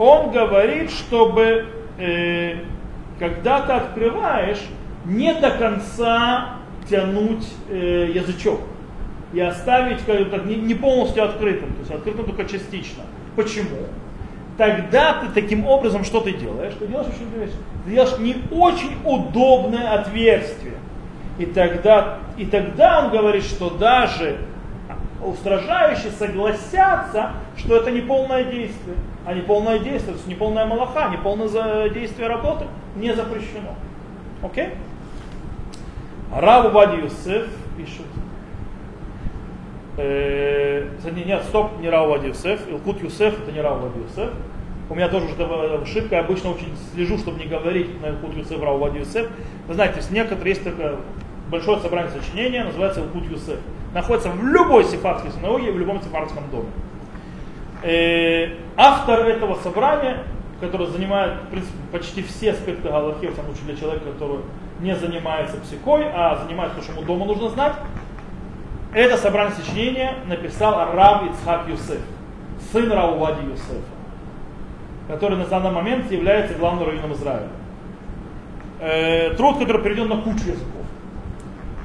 он 0.00 0.30
говорит, 0.30 0.90
чтобы 0.90 1.66
э, 1.98 2.54
когда 3.18 3.60
ты 3.60 3.72
открываешь, 3.72 4.62
не 5.04 5.34
до 5.34 5.50
конца 5.50 6.54
тянуть 6.88 7.46
э, 7.68 8.10
язычок 8.14 8.60
и 9.34 9.40
оставить 9.40 10.02
как 10.06 10.30
так, 10.30 10.46
не, 10.46 10.56
не 10.56 10.74
полностью 10.74 11.22
открытым, 11.22 11.74
то 11.74 11.80
есть 11.80 11.90
открытым 11.90 12.24
только 12.24 12.46
частично. 12.46 13.02
Почему? 13.36 13.76
Тогда 14.56 15.20
ты 15.20 15.28
таким 15.38 15.66
образом 15.66 16.04
что 16.04 16.20
ты 16.20 16.32
делаешь? 16.32 16.72
Ты 16.78 16.86
делаешь 16.86 17.08
очень 17.14 17.28
интересно. 17.28 17.60
Ты 17.84 17.90
делаешь 17.90 18.18
не 18.18 18.36
очень 18.50 18.92
удобное 19.04 19.92
отверстие. 19.92 20.74
И 21.40 21.46
тогда, 21.46 22.18
и 22.36 22.46
тогда 22.46 23.04
он 23.04 23.10
говорит, 23.10 23.42
что 23.42 23.70
даже 23.70 24.38
устражающие 25.24 26.12
согласятся, 26.12 27.32
что 27.56 27.76
это 27.76 27.90
не 27.90 28.00
полное 28.00 28.44
действие 28.44 28.96
а 29.24 29.34
не 29.34 29.42
полное 29.42 29.78
действие, 29.78 30.12
то 30.12 30.16
есть 30.16 30.26
не 30.26 30.34
полная 30.34 30.64
малаха, 30.66 31.08
не 31.08 31.16
полное 31.16 31.88
действие 31.90 32.28
работы 32.28 32.66
не 32.96 33.14
запрещено. 33.14 33.74
Окей? 34.42 34.70
Рав 36.34 36.72
Вади 36.72 37.02
Юсеф 37.02 37.48
пишет. 37.76 38.06
Э, 39.96 40.88
нет, 41.12 41.42
стоп, 41.44 41.78
не 41.80 41.88
Рау 41.88 42.20
Юсеф. 42.22 42.68
Илкут 42.68 43.02
Юсеф 43.02 43.38
это 43.42 43.52
не 43.52 43.60
Рау 43.60 43.92
Юсеф. 43.96 44.30
У 44.88 44.94
меня 44.94 45.08
тоже 45.08 45.26
уже 45.26 45.44
ошибка, 45.82 46.16
я 46.16 46.22
обычно 46.22 46.50
очень 46.50 46.74
слежу, 46.92 47.18
чтобы 47.18 47.38
не 47.38 47.46
говорить 47.46 48.00
на 48.00 48.06
Илкут 48.06 48.34
Юсеф, 48.36 48.62
Рау 48.62 48.92
Юсеф. 48.94 49.28
Вы 49.68 49.74
знаете, 49.74 50.00
некоторые, 50.10 50.54
есть 50.54 50.64
такое 50.64 50.96
большое 51.50 51.80
собрание 51.80 52.10
сочинения, 52.10 52.64
называется 52.64 53.00
Илкут 53.00 53.30
Юсеф. 53.30 53.58
Находится 53.92 54.30
в 54.30 54.44
любой 54.44 54.84
сефардской 54.84 55.32
синагоге, 55.32 55.72
в 55.72 55.78
любом 55.78 56.00
сефардском 56.00 56.48
доме. 56.50 56.68
Э, 57.82 58.54
автор 58.76 59.26
этого 59.26 59.56
собрания, 59.56 60.24
который 60.60 60.86
занимает 60.86 61.34
в 61.42 61.50
принципе, 61.50 61.76
почти 61.90 62.22
все 62.22 62.52
аспекты 62.52 62.88
Галахи, 62.88 63.26
в 63.26 63.34
самом 63.34 63.54
случае 63.54 63.74
для 63.74 63.76
человека, 63.76 64.04
который 64.12 64.38
не 64.80 64.94
занимается 64.94 65.56
психой, 65.58 66.04
а 66.14 66.42
занимается 66.44 66.76
то, 66.76 66.82
что 66.82 66.92
ему 66.92 67.02
дома 67.02 67.26
нужно 67.26 67.48
знать, 67.50 67.74
это 68.92 69.16
собрание 69.16 69.54
сочинения 69.54 70.14
написал 70.26 70.94
Рав 70.94 71.30
Ицхак 71.30 71.68
Юсеф, 71.68 72.00
сын 72.72 72.90
Раувади 72.90 73.46
Юсефа, 73.46 73.80
который 75.08 75.38
на 75.38 75.46
данный 75.46 75.70
момент 75.70 76.10
является 76.10 76.54
главным 76.54 76.86
раввином 76.86 77.12
Израиля. 77.14 77.48
Э, 78.80 79.34
труд, 79.34 79.58
который 79.58 79.82
переведен 79.82 80.08
на 80.08 80.16
кучу 80.16 80.48
языков. 80.48 80.79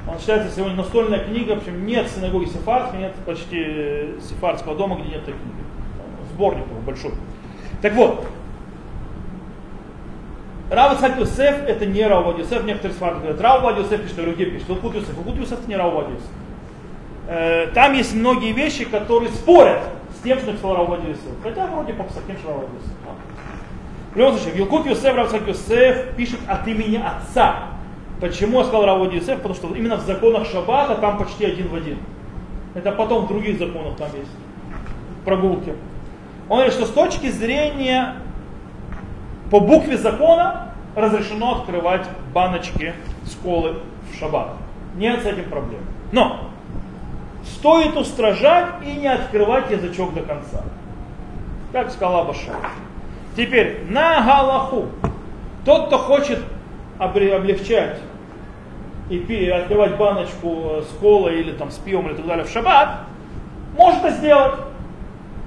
Он 0.08 0.18
считается 0.18 0.54
сегодня 0.54 0.76
настольная 0.76 1.18
книга, 1.20 1.52
в 1.54 1.58
общем, 1.58 1.84
нет 1.84 2.08
синагоги 2.08 2.46
сефардской, 2.46 3.00
нет 3.00 3.14
почти 3.24 4.14
сефардского 4.20 4.76
дома, 4.76 4.96
где 4.96 5.10
нет 5.10 5.24
такой 5.24 5.40
книги. 5.40 5.66
Сборник 6.32 6.64
большой. 6.84 7.12
Так 7.82 7.94
вот, 7.94 8.26
Рав 10.70 10.94
Ицхак 10.94 11.18
Юсеф 11.18 11.62
это 11.66 11.86
не 11.86 12.04
Рав 12.06 12.38
Юсеф, 12.38 12.64
некоторые 12.64 12.96
сфарды 12.96 13.20
говорят, 13.20 13.40
Рав 13.40 13.78
Юсеф 13.78 14.02
пишет, 14.02 14.16
другие 14.16 14.50
пишут, 14.50 14.70
Илкут 14.70 14.94
Юсеф. 14.94 15.16
Илкут 15.16 15.36
Юсеф 15.36 15.60
это 15.60 15.68
не 15.68 15.76
Рав 15.76 15.94
Юсеф. 15.94 16.28
Э, 17.28 17.66
там 17.72 17.92
есть 17.94 18.14
многие 18.14 18.52
вещи, 18.52 18.84
которые 18.84 19.30
спорят 19.30 19.80
с 20.18 20.22
тем, 20.22 20.38
что 20.38 20.48
написал 20.48 20.76
Рав 20.76 20.88
Юсеф. 21.06 21.22
Хотя 21.42 21.66
вроде 21.66 21.94
по 21.94 22.02
тем, 22.04 22.36
что 22.38 22.48
Рав 22.48 22.62
Юсеф. 22.62 22.92
В 24.12 24.16
любом 24.18 24.36
случае, 24.38 24.60
Илкут 24.60 24.86
Юсеф, 24.86 25.14
Рав 25.14 25.48
Юсеф 25.48 26.14
пишет 26.16 26.40
от 26.48 26.66
имени 26.66 26.96
отца. 26.96 27.65
Почему 28.20 28.60
я 28.60 28.64
сказал 28.64 28.86
Рав 28.86 29.12
Юсеф? 29.12 29.36
Потому 29.36 29.54
что 29.54 29.74
именно 29.74 29.96
в 29.96 30.02
законах 30.02 30.46
Шаббата 30.46 30.94
там 30.96 31.18
почти 31.18 31.44
один 31.44 31.68
в 31.68 31.74
один. 31.74 31.98
Это 32.74 32.92
потом 32.92 33.24
в 33.24 33.28
других 33.28 33.58
законах 33.58 33.96
там 33.96 34.08
есть 34.14 34.30
прогулки. 35.24 35.74
Он 36.48 36.58
говорит, 36.58 36.74
что 36.74 36.86
с 36.86 36.90
точки 36.90 37.30
зрения 37.30 38.14
по 39.50 39.60
букве 39.60 39.96
закона 39.96 40.72
разрешено 40.94 41.56
открывать 41.56 42.06
баночки 42.32 42.94
с 43.24 43.34
колы 43.36 43.76
в 44.10 44.18
шаббат. 44.18 44.52
Нет 44.96 45.22
с 45.22 45.26
этим 45.26 45.50
проблем. 45.50 45.80
Но 46.12 46.50
стоит 47.44 47.96
устражать 47.96 48.66
и 48.84 48.92
не 48.92 49.08
открывать 49.08 49.70
язычок 49.70 50.14
до 50.14 50.22
конца. 50.22 50.62
Как 51.72 51.90
сказала 51.90 52.24
Баша. 52.24 52.54
Теперь 53.36 53.84
на 53.88 54.20
Галаху. 54.22 54.86
Тот, 55.64 55.88
кто 55.88 55.98
хочет 55.98 56.40
облегчать 56.98 57.98
и 59.10 59.48
открывать 59.48 59.96
баночку 59.96 60.82
с 60.82 61.00
колой 61.00 61.40
или 61.40 61.52
там 61.52 61.70
с 61.70 61.76
пивом 61.76 62.08
или 62.08 62.14
так 62.14 62.26
далее 62.26 62.44
в 62.44 62.50
шаббат, 62.50 63.00
может 63.76 64.04
это 64.04 64.16
сделать. 64.16 64.54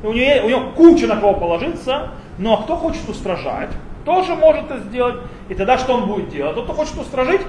У 0.02 0.14
него, 0.14 0.46
у 0.46 0.50
него 0.50 0.62
куча 0.76 1.08
на 1.08 1.18
кого 1.18 1.34
положиться, 1.34 2.12
но 2.38 2.58
кто 2.58 2.78
хочет 2.78 3.08
устражать, 3.10 3.70
тоже 4.06 4.36
может 4.36 4.72
это 4.72 4.80
сделать. 4.80 5.16
И 5.50 5.56
тогда 5.56 5.78
что 5.78 5.96
он 5.96 6.08
будет 6.08 6.30
делать? 6.30 6.56
Тот, 6.56 6.66
кто 6.66 6.74
хочет 6.74 6.98
устражить, 6.98 7.42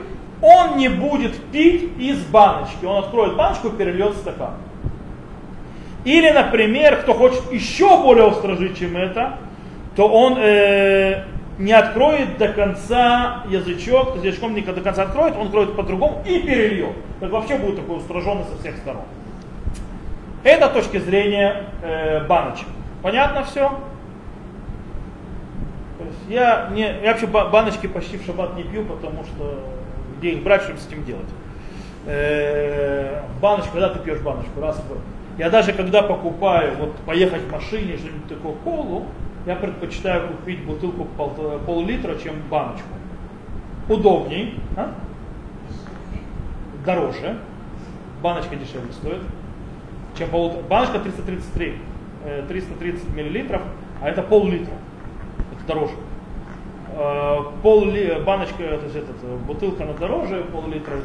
он 0.43 0.79
не 0.79 0.89
будет 0.89 1.37
пить 1.53 1.93
из 1.99 2.19
баночки. 2.25 2.85
Он 2.85 3.05
откроет 3.05 3.37
баночку 3.37 3.69
и 3.69 3.73
перельет 3.73 4.15
стакан. 4.17 4.55
Или, 6.05 6.31
например, 6.31 7.03
кто 7.03 7.15
хочет 7.15 7.53
еще 7.53 8.03
более 8.03 8.25
устражить, 8.25 8.79
чем 8.79 8.97
это, 8.97 9.39
то 9.97 10.09
он 10.09 10.39
э, 10.39 11.25
не 11.61 11.73
откроет 11.73 12.39
до 12.39 12.49
конца 12.49 13.45
язычок, 13.49 14.09
то 14.09 14.13
есть 14.15 14.25
язычком 14.25 14.55
не 14.55 14.63
до 14.63 14.81
конца 14.81 15.03
откроет, 15.03 15.37
он 15.37 15.47
откроет 15.47 15.77
по-другому 15.77 16.23
и 16.27 16.41
перельет. 16.41 16.97
Так 17.21 17.31
вообще 17.31 17.59
будет 17.59 17.77
такой 17.77 17.99
устраженный 17.99 18.45
со 18.45 18.59
всех 18.59 18.77
сторон. 18.79 19.03
Это 20.43 20.71
точки 20.71 20.97
зрения 20.99 21.67
э, 21.83 22.25
баночек. 22.27 22.67
Понятно 23.03 23.45
все? 23.45 23.71
Я, 26.29 26.71
не, 26.73 26.81
я 27.03 27.13
вообще 27.13 27.27
баночки 27.27 27.87
почти 27.87 28.17
в 28.17 28.25
шаббат 28.25 28.57
не 28.57 28.63
пью, 28.63 28.85
потому 28.87 29.25
что 29.25 29.61
где 30.19 30.31
их 30.31 30.43
брать, 30.43 30.63
чтобы 30.63 30.79
с 30.79 30.87
этим 30.87 31.05
делать. 31.05 31.29
Э, 32.07 33.21
баночку, 33.43 33.73
когда 33.73 33.91
ты 33.91 33.99
пьешь 33.99 34.21
баночку, 34.21 34.63
раз 34.63 34.77
в 34.79 34.89
год. 34.89 34.99
Я 35.37 35.51
даже 35.51 35.75
когда 35.75 36.03
покупаю, 36.03 36.75
вот 36.77 36.97
поехать 37.05 37.43
в 37.43 37.53
машине, 37.53 37.99
что-нибудь 37.99 38.29
такое 38.29 38.55
колу, 38.65 39.07
я 39.47 39.57
предпочитаю 39.57 40.29
купить 40.29 40.65
бутылку 40.65 41.05
пол, 41.17 41.31
пол-литра, 41.67 42.17
чем 42.17 42.35
баночку. 42.51 42.89
Удобней, 43.89 44.55
а? 44.77 44.95
дороже, 46.85 47.39
баночка 48.23 48.57
дешевле 48.57 48.93
стоит, 48.93 49.23
чем 50.17 50.31
пол 50.31 50.63
Баночка 50.69 50.99
333, 51.01 51.75
330 52.49 53.03
э, 53.03 53.17
миллилитров, 53.17 53.63
а 54.01 54.09
это 54.09 54.23
пол-литра. 54.23 54.75
Это 55.53 55.67
дороже. 55.67 55.95
Э, 56.93 57.39
пол 57.63 57.87
баночка, 58.25 58.57
то 58.57 58.85
есть 58.85 58.97
этот, 58.97 59.17
бутылка 59.47 59.85
на 59.85 59.95
дороже, 59.95 60.45
пол-литра. 60.53 60.97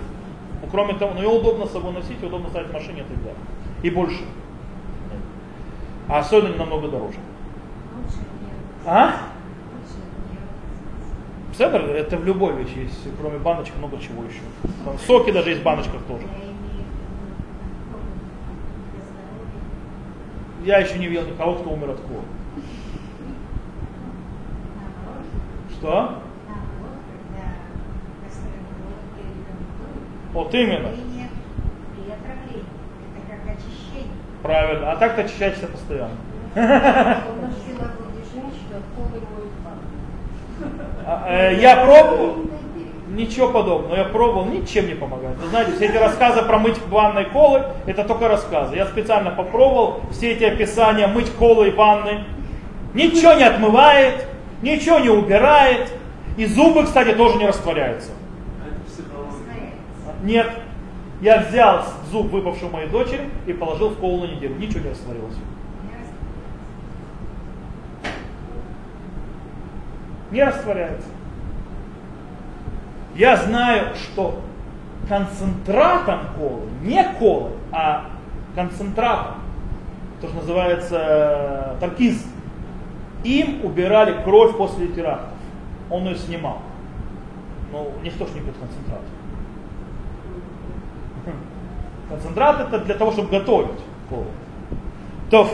Ну, 0.62 0.67
кроме 0.71 0.93
того, 0.93 1.13
ну, 1.13 1.21
ее 1.21 1.30
удобно 1.30 1.65
с 1.65 1.71
собой 1.71 1.93
носить, 1.93 2.21
удобно 2.24 2.50
ставить 2.50 2.69
в 2.69 2.74
машине 2.74 3.02
и 3.02 3.04
так 3.04 3.17
далее. 3.17 3.39
И 3.84 3.89
больше. 3.89 4.21
А 6.08 6.19
особенно 6.19 6.56
намного 6.56 6.88
дороже. 6.88 7.17
А? 8.86 9.13
Седр 11.58 11.81
это 11.81 12.17
в 12.17 12.25
любой 12.25 12.53
вещи 12.53 12.79
есть, 12.79 13.08
кроме 13.19 13.39
баночек 13.39 13.75
много 13.77 13.97
чего 13.97 14.23
еще. 14.23 14.41
Там 14.84 14.99
соки 14.99 15.31
даже 15.31 15.49
есть 15.49 15.62
в 15.62 15.63
баночках 15.63 16.01
тоже. 16.08 16.25
Я 20.65 20.79
еще 20.79 20.97
не 20.99 21.08
видел 21.08 21.25
никого, 21.25 21.55
кто 21.55 21.69
умер 21.69 21.91
от 21.91 21.99
кора. 22.01 22.21
Что? 25.71 26.21
Вот 30.34 30.53
именно. 30.53 30.89
Правильно. 34.41 34.91
А 34.91 34.95
так 34.97 35.15
ты 35.15 35.21
очищаешься 35.21 35.67
постоянно. 35.67 36.15
Э, 41.28 41.54
я 41.60 41.76
пробовал, 41.86 42.38
ничего 43.10 43.50
подобного, 43.50 43.96
я 43.96 44.06
пробовал, 44.06 44.46
ничем 44.46 44.88
не 44.88 44.94
помогает. 44.96 45.38
Вы 45.38 45.50
знаете, 45.50 45.74
все 45.74 45.86
эти 45.86 45.98
рассказы 45.98 46.41
про 46.44 46.58
мыть 46.58 46.80
ванной 46.88 47.26
колы, 47.26 47.63
это 47.86 48.04
только 48.04 48.28
рассказы. 48.28 48.76
Я 48.76 48.86
специально 48.86 49.32
попробовал 49.32 50.02
все 50.12 50.32
эти 50.32 50.44
описания 50.46 51.08
мыть 51.08 51.30
колы 51.32 51.68
и 51.68 51.72
ванны. 51.72 52.24
Ничего 52.94 53.34
не 53.34 53.44
отмывает, 53.44 54.26
ничего 54.62 55.00
не 55.00 55.10
убирает. 55.10 55.91
И 56.38 56.46
зубы, 56.46 56.84
кстати, 56.84 57.13
тоже 57.13 57.38
не 57.38 57.48
растворяются. 57.48 58.12
Нет. 60.24 60.50
Я 61.22 61.39
взял 61.39 61.86
зуб, 62.12 62.32
выпавший 62.32 62.68
у 62.68 62.72
моей 62.72 62.89
дочери, 62.89 63.30
и 63.46 63.54
положил 63.54 63.89
в 63.89 63.98
колу 63.98 64.26
на 64.26 64.32
неделю. 64.32 64.56
Ничего 64.56 64.82
не 64.82 64.89
растворилось. 64.89 65.36
Не 70.31 70.43
растворяется. 70.43 71.07
Я 73.15 73.38
знаю, 73.38 73.95
что 73.95 74.41
концентратом 75.07 76.19
колы, 76.38 76.69
не 76.81 77.03
колы, 77.19 77.51
а 77.71 78.07
концентратом, 78.55 79.35
то, 80.21 80.27
что 80.27 80.38
называется 80.38 80.97
э, 80.99 81.79
таркиз, 81.79 82.25
им 83.23 83.63
убирали 83.63 84.21
кровь 84.23 84.55
после 84.57 84.88
терактов. 84.88 85.29
Он 85.89 86.05
ее 86.05 86.15
снимал. 86.15 86.59
Но 87.71 87.88
никто 88.03 88.25
же 88.25 88.33
не 88.33 88.41
пьет 88.41 88.55
концентрат. 88.57 89.01
Концентрат 92.09 92.59
это 92.61 92.79
для 92.79 92.95
того, 92.95 93.11
чтобы 93.11 93.29
готовить 93.29 93.79
колу. 94.09 94.27
То 95.29 95.49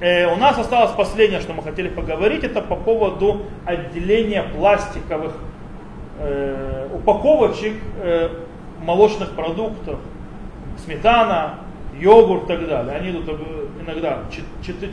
э, 0.00 0.32
у 0.32 0.36
нас 0.36 0.58
осталось 0.58 0.92
последнее, 0.92 1.40
что 1.40 1.52
мы 1.52 1.62
хотели 1.62 1.88
поговорить, 1.88 2.44
это 2.44 2.60
по 2.60 2.76
поводу 2.76 3.42
отделения 3.64 4.42
пластиковых 4.42 5.34
э, 6.18 6.88
упаковочек 6.94 7.74
э, 8.02 8.28
молочных 8.82 9.32
продуктов, 9.32 9.98
сметана, 10.84 11.60
йогурт 11.98 12.44
и 12.44 12.46
так 12.46 12.68
далее. 12.68 12.96
Они 12.96 13.10
идут 13.10 13.40
иногда 13.84 14.20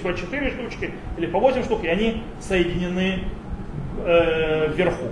по 0.04 0.14
4 0.14 0.52
штучки 0.52 0.94
или 1.18 1.26
по 1.26 1.40
8 1.40 1.64
штук, 1.64 1.84
и 1.84 1.88
они 1.88 2.24
соединены 2.40 3.20
э, 4.06 4.72
вверху. 4.74 5.08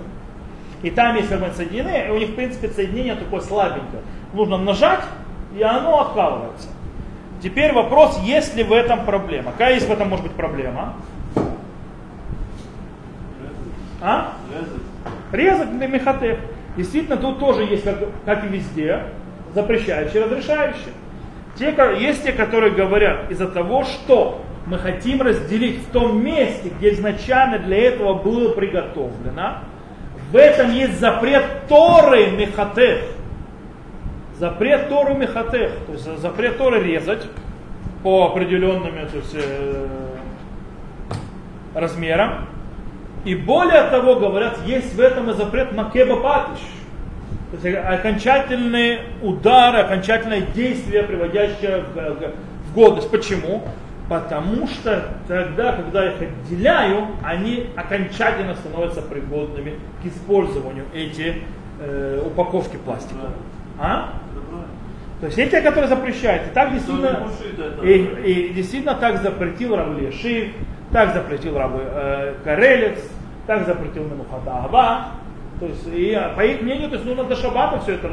И 0.82 0.90
там 0.90 1.16
есть 1.16 1.28
ферменты 1.28 1.56
соединены, 1.56 2.10
у 2.12 2.18
них, 2.18 2.30
в 2.30 2.34
принципе, 2.34 2.68
соединение 2.68 3.14
такое 3.14 3.40
слабенькое. 3.40 4.02
Нужно 4.32 4.58
нажать, 4.58 5.04
и 5.56 5.62
оно 5.62 6.00
откалывается. 6.00 6.68
Теперь 7.42 7.72
вопрос, 7.72 8.20
есть 8.22 8.54
ли 8.54 8.62
в 8.62 8.72
этом 8.72 9.04
проблема. 9.04 9.50
Какая 9.52 9.74
есть 9.74 9.88
в 9.88 9.92
этом 9.92 10.08
может 10.08 10.26
быть 10.26 10.34
проблема? 10.34 10.94
А? 14.00 14.34
Резать 15.32 15.72
на 15.72 15.86
мехатех. 15.86 16.38
Действительно, 16.76 17.16
тут 17.16 17.40
тоже 17.40 17.64
есть, 17.64 17.84
как, 17.84 17.98
как 18.24 18.44
и 18.44 18.48
везде, 18.48 19.04
запрещающие, 19.54 20.24
разрешающие. 20.24 20.92
Те, 21.56 21.74
есть 22.00 22.24
те, 22.24 22.32
которые 22.32 22.72
говорят, 22.72 23.30
из-за 23.30 23.48
того, 23.48 23.84
что 23.84 24.42
мы 24.66 24.78
хотим 24.78 25.20
разделить 25.20 25.80
в 25.80 25.90
том 25.90 26.24
месте, 26.24 26.70
где 26.78 26.92
изначально 26.92 27.58
для 27.58 27.88
этого 27.88 28.14
было 28.14 28.52
приготовлено, 28.52 29.58
в 30.30 30.36
этом 30.36 30.72
есть 30.72 30.98
запрет 30.98 31.44
Торы 31.68 32.30
Мехатех. 32.30 33.02
Запрет 34.42 34.88
Торы 34.88 35.14
Мехатех. 35.14 35.70
То 35.86 35.92
есть 35.92 36.18
запрет 36.18 36.58
Торы 36.58 36.82
резать 36.82 37.28
по 38.02 38.26
определенным 38.26 38.92
то 39.08 39.16
есть, 39.16 39.34
э, 39.34 39.86
размерам. 41.76 42.48
И 43.24 43.36
более 43.36 43.84
того, 43.84 44.16
говорят, 44.16 44.58
есть 44.66 44.96
в 44.96 45.00
этом 45.00 45.30
и 45.30 45.34
запрет 45.34 45.70
Макеба 45.70 46.16
Патиш. 46.16 46.58
То 47.52 47.68
есть 47.68 47.78
окончательный 47.86 49.02
удар, 49.22 49.76
окончательное 49.76 50.40
действие, 50.40 51.04
приводящее 51.04 51.84
в, 51.94 52.32
в 52.66 52.74
годность. 52.74 53.12
Почему? 53.12 53.62
Потому 54.08 54.66
что 54.66 55.04
тогда, 55.28 55.74
когда 55.74 56.08
их 56.08 56.14
отделяю, 56.20 57.06
они 57.22 57.68
окончательно 57.76 58.56
становятся 58.56 59.02
пригодными 59.02 59.74
к 60.02 60.06
использованию 60.06 60.86
эти 60.92 61.44
э, 61.78 62.24
упаковки 62.26 62.76
пластика. 62.84 63.28
А? 63.78 64.14
То 65.22 65.26
есть 65.26 65.38
эти, 65.38 65.62
которые 65.62 65.86
запрещают, 65.86 66.48
и 66.48 66.50
так 66.50 66.72
действительно, 66.72 67.28
и, 67.80 67.92
и 68.24 68.52
действительно 68.54 68.96
так 68.96 69.22
запретил 69.22 69.76
Равлешив, 69.76 70.50
так 70.90 71.14
запретил 71.14 71.56
Рабы 71.56 71.80
э, 71.84 72.34
Карелец, 72.42 72.98
так 73.46 73.64
запретил 73.64 74.02
Менухадава. 74.02 75.10
То 75.60 75.66
есть, 75.66 75.86
и, 75.94 76.20
по 76.34 76.40
их 76.40 76.62
мнению, 76.62 76.88
то 76.88 76.96
есть 76.96 77.06
нужно 77.06 77.22
до 77.22 77.36
шабата 77.36 77.78
все 77.82 77.92
это 77.92 78.10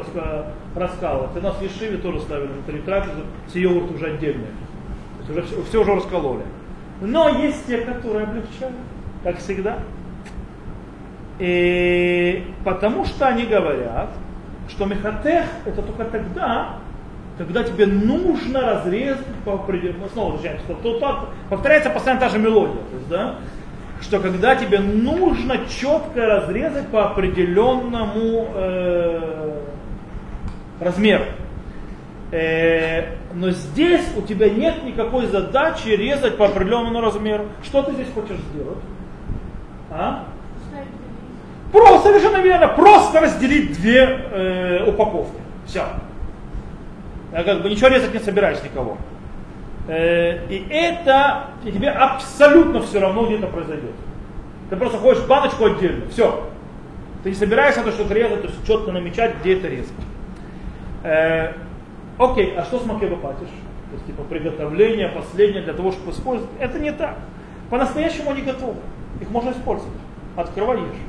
раскалывать. 0.76 1.36
И 1.36 1.40
нас 1.40 1.56
в 1.56 1.62
Ешиве 1.62 1.96
тоже 1.96 2.20
ставили 2.20 2.46
на 2.46 2.82
трапезу, 2.82 3.22
с 3.48 3.56
йогурт 3.56 3.90
уже 3.90 4.06
отдельный. 4.06 4.46
То 4.46 5.18
есть 5.18 5.30
уже 5.30 5.42
все, 5.42 5.64
все 5.68 5.80
уже 5.80 5.96
раскололи. 5.96 6.44
Но 7.00 7.28
есть 7.28 7.66
те, 7.66 7.78
которые 7.78 8.22
облегчают, 8.22 8.76
как 9.24 9.38
всегда. 9.38 9.78
И 11.40 12.44
потому 12.64 13.04
что 13.04 13.26
они 13.26 13.46
говорят, 13.46 14.10
что 14.68 14.84
мехатех 14.86 15.46
это 15.64 15.82
только 15.82 16.04
тогда, 16.04 16.76
когда 17.40 17.64
тебе 17.64 17.86
нужно 17.86 18.60
разрезать 18.60 19.24
по 19.46 19.54
определенному, 19.54 20.10
снова 20.12 20.32
возвращаемся, 20.32 20.74
тут 20.82 21.02
повторяется 21.48 21.88
постоянно 21.88 22.20
та 22.20 22.28
же 22.28 22.38
мелодия, 22.38 22.74
то 22.74 22.96
есть, 22.96 23.08
да, 23.08 23.36
что 24.02 24.20
когда 24.20 24.56
тебе 24.56 24.78
нужно 24.78 25.56
четко 25.66 26.26
разрезать 26.26 26.88
по 26.88 27.06
определенному 27.06 28.46
э, 28.54 29.58
размеру. 30.80 31.24
Э, 32.30 33.14
но 33.32 33.52
здесь 33.52 34.04
у 34.18 34.20
тебя 34.20 34.50
нет 34.50 34.84
никакой 34.84 35.26
задачи 35.28 35.88
резать 35.88 36.36
по 36.36 36.44
определенному 36.44 37.00
размеру. 37.00 37.46
Что 37.62 37.82
ты 37.82 37.92
здесь 37.92 38.08
хочешь 38.12 38.36
сделать? 38.52 38.78
А? 39.90 40.24
Просто, 41.72 42.08
совершенно 42.08 42.42
верно, 42.42 42.68
просто 42.68 43.18
разделить 43.20 43.72
две 43.80 44.00
э, 44.02 44.84
упаковки. 44.86 45.40
Все. 45.64 45.84
Я 47.32 47.44
как 47.44 47.62
бы 47.62 47.70
ничего 47.70 47.88
резать 47.88 48.12
не 48.12 48.20
собираюсь 48.20 48.62
никого. 48.62 48.98
Э, 49.86 50.46
и 50.48 50.66
это, 50.70 51.46
и 51.64 51.72
тебе 51.72 51.90
абсолютно 51.90 52.82
все 52.82 53.00
равно, 53.00 53.26
где 53.26 53.36
это 53.36 53.46
произойдет. 53.46 53.94
Ты 54.68 54.76
просто 54.76 54.98
хочешь 54.98 55.24
баночку 55.26 55.64
отдельно, 55.64 56.06
все. 56.10 56.48
Ты 57.22 57.30
не 57.30 57.34
собираешься 57.34 57.82
то 57.82 57.90
что-то 57.92 58.14
резать, 58.14 58.42
то 58.42 58.48
есть 58.48 58.66
четко 58.66 58.92
намечать, 58.92 59.34
где 59.40 59.58
это 59.58 59.68
резать. 59.68 59.92
Э, 61.02 61.52
окей, 62.18 62.54
а 62.56 62.64
что 62.64 62.78
с 62.78 62.86
макеба 62.86 63.16
патиш? 63.16 63.48
То 63.48 63.94
есть 63.94 64.06
типа 64.06 64.22
приготовление 64.24 65.08
последнее 65.08 65.62
для 65.62 65.72
того, 65.72 65.92
чтобы 65.92 66.12
использовать. 66.12 66.50
Это 66.58 66.78
не 66.78 66.92
так. 66.92 67.16
По-настоящему 67.68 68.30
они 68.30 68.42
готовы. 68.42 68.76
Их 69.20 69.30
можно 69.30 69.50
использовать. 69.50 69.92
Открывай 70.36 70.78
ешь. 70.78 71.00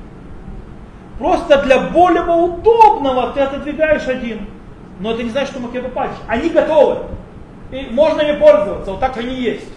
Просто 1.19 1.61
для 1.63 1.79
более 1.89 2.23
удобного 2.23 3.31
ты 3.33 3.41
отодвигаешь 3.41 4.07
один 4.07 4.47
но 5.01 5.11
это 5.11 5.23
не 5.23 5.29
значит, 5.31 5.51
что 5.51 5.59
макеба 5.59 5.89
патишь. 5.89 6.17
Они 6.27 6.49
готовы. 6.49 6.99
И 7.71 7.87
можно 7.91 8.21
ими 8.21 8.37
пользоваться, 8.37 8.91
вот 8.91 8.99
так 8.99 9.17
они 9.17 9.33
есть. 9.33 9.67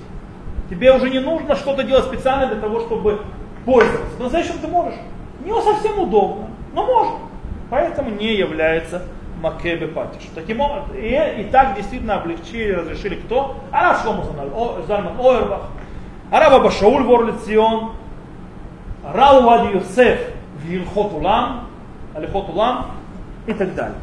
Тебе 0.68 0.94
уже 0.94 1.10
не 1.10 1.20
нужно 1.20 1.56
что-то 1.56 1.82
делать 1.82 2.04
специально 2.04 2.46
для 2.46 2.60
того, 2.60 2.80
чтобы 2.80 3.20
пользоваться. 3.64 4.16
Но 4.18 4.28
зачем 4.28 4.58
ты 4.58 4.68
можешь? 4.68 4.98
Не 5.44 5.52
совсем 5.62 5.98
удобно, 5.98 6.48
но 6.72 6.86
можно. 6.86 7.18
Поэтому 7.70 8.10
не 8.10 8.34
является 8.34 9.02
макебе 9.40 9.86
патиш. 9.86 10.22
Таким 10.34 10.60
образом, 10.60 10.94
и, 10.96 11.40
и 11.40 11.44
так 11.50 11.76
действительно 11.76 12.16
облегчили, 12.16 12.72
разрешили 12.72 13.16
кто? 13.16 13.56
Араб 13.70 14.02
Шлому 14.02 14.24
Зальман 14.86 15.20
Ойербах, 15.20 15.62
Араб 16.30 16.54
Абашауль 16.54 17.04
Ворлицион, 17.04 17.92
Рау 19.04 19.42
Вади 19.42 19.74
Юсеф 19.74 20.18
в 20.56 20.70
Илхот 20.72 21.12
Улам, 21.12 21.68
Алихот 22.14 22.46
и 23.46 23.52
так 23.52 23.74
далее. 23.74 23.98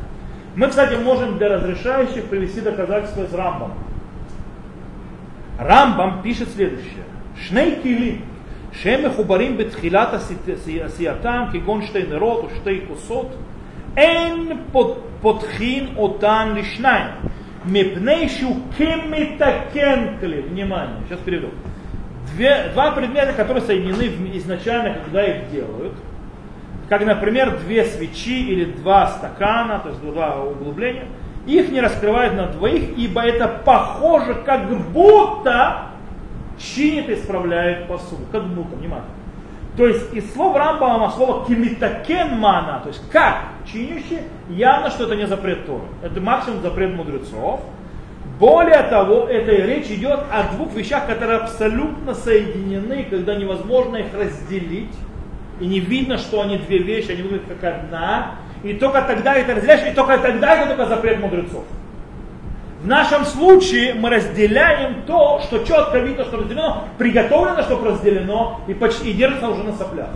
Мы, 0.57 0.69
кстати, 0.69 0.95
можем 0.95 1.37
для 1.37 1.49
разрешающих 1.49 2.25
привести 2.25 2.61
доказательства 2.63 3.25
из 3.25 3.35
Рамбам. 3.35 3.73
Рамбам 5.59 6.23
пишет 6.23 6.49
следующее. 6.49 7.05
Шней 7.37 7.77
кили, 7.83 8.23
שהם 8.73 9.07
מחוברים 9.07 9.57
בתחילת 9.57 10.09
עשייתם 10.85 11.45
כגון 11.53 11.83
שתי 11.83 12.03
נרות 12.11 12.45
או 12.45 12.49
שתי 12.57 12.81
כוסות, 12.89 13.37
אין 13.97 14.53
פותחין 15.23 15.87
אותן 15.97 16.55
לשניים, 16.57 17.07
מפני 17.67 18.29
שהוא 18.29 18.57
כמתקן 18.77 20.07
כלי. 20.21 20.41
Внимание, 20.41 21.03
сейчас 21.09 21.21
переведу. 21.25 21.49
Две, 22.35 22.69
два 22.75 22.91
предмета, 22.93 23.33
которые 23.33 23.63
соединены 23.63 24.37
изначально, 24.37 24.95
когда 25.05 25.23
их 25.23 25.51
делают – 25.51 26.10
как, 26.92 27.06
например, 27.06 27.58
две 27.60 27.86
свечи 27.86 28.50
или 28.50 28.66
два 28.66 29.08
стакана, 29.08 29.80
то 29.80 29.92
есть 29.92 30.02
два 30.02 30.44
углубления, 30.44 31.06
их 31.48 31.72
не 31.72 31.80
раскрывают 31.80 32.36
на 32.36 32.48
двоих, 32.48 32.98
ибо 32.98 33.22
это 33.22 33.48
похоже, 33.48 34.36
как 34.46 34.70
будто 34.92 35.84
чинит 36.58 37.08
и 37.08 37.14
исправляет 37.14 37.88
посуду. 37.88 38.24
Как 38.30 38.44
будто, 38.44 38.76
внимание. 38.76 39.08
То 39.78 39.88
есть 39.88 40.14
из 40.14 40.34
слов 40.34 40.58
Рамбама 40.58 41.12
слово 41.12 41.46
кимитакен 41.48 42.38
мана, 42.38 42.82
то 42.84 42.90
есть 42.90 43.10
как 43.10 43.38
чинящий, 43.72 44.20
явно, 44.50 44.90
что 44.90 45.06
это 45.06 45.16
не 45.16 45.28
запрет 45.28 45.66
Торы. 45.66 45.86
Это 46.04 46.20
максимум 46.20 46.62
запрет 46.62 46.94
мудрецов. 46.94 47.62
Более 48.38 48.84
того, 48.84 49.30
это 49.30 49.50
речь 49.50 49.88
идет 49.92 50.20
о 50.30 50.56
двух 50.56 50.74
вещах, 50.74 51.08
которые 51.08 51.40
абсолютно 51.40 52.14
соединены, 52.14 53.08
когда 53.10 53.36
невозможно 53.36 53.96
их 53.96 54.08
разделить 54.14 54.94
и 55.62 55.68
не 55.68 55.80
видно, 55.80 56.18
что 56.18 56.42
они 56.42 56.58
две 56.58 56.80
вещи, 56.80 57.12
они 57.12 57.22
выглядят 57.22 57.46
как 57.48 57.76
одна, 57.76 58.32
и 58.64 58.74
только 58.74 59.02
тогда 59.04 59.36
это 59.36 59.56
разделяешь, 59.56 59.92
и 59.92 59.96
только 59.96 60.18
тогда 60.18 60.56
это 60.56 60.76
только 60.76 60.88
запрет 60.88 61.20
мудрецов. 61.20 61.64
В 62.82 62.88
нашем 62.88 63.26
случае 63.26 63.94
мы 63.94 64.10
разделяем 64.10 65.04
то, 65.06 65.40
что 65.42 65.60
четко 65.60 66.00
видно, 66.00 66.24
что 66.24 66.38
разделено, 66.38 66.86
приготовлено, 66.98 67.62
чтобы 67.62 67.90
разделено, 67.90 68.62
и, 68.68 68.74
почти, 68.74 69.12
и 69.12 69.14
держится 69.14 69.50
уже 69.50 69.64
на 69.64 69.74
соплях. 69.74 70.10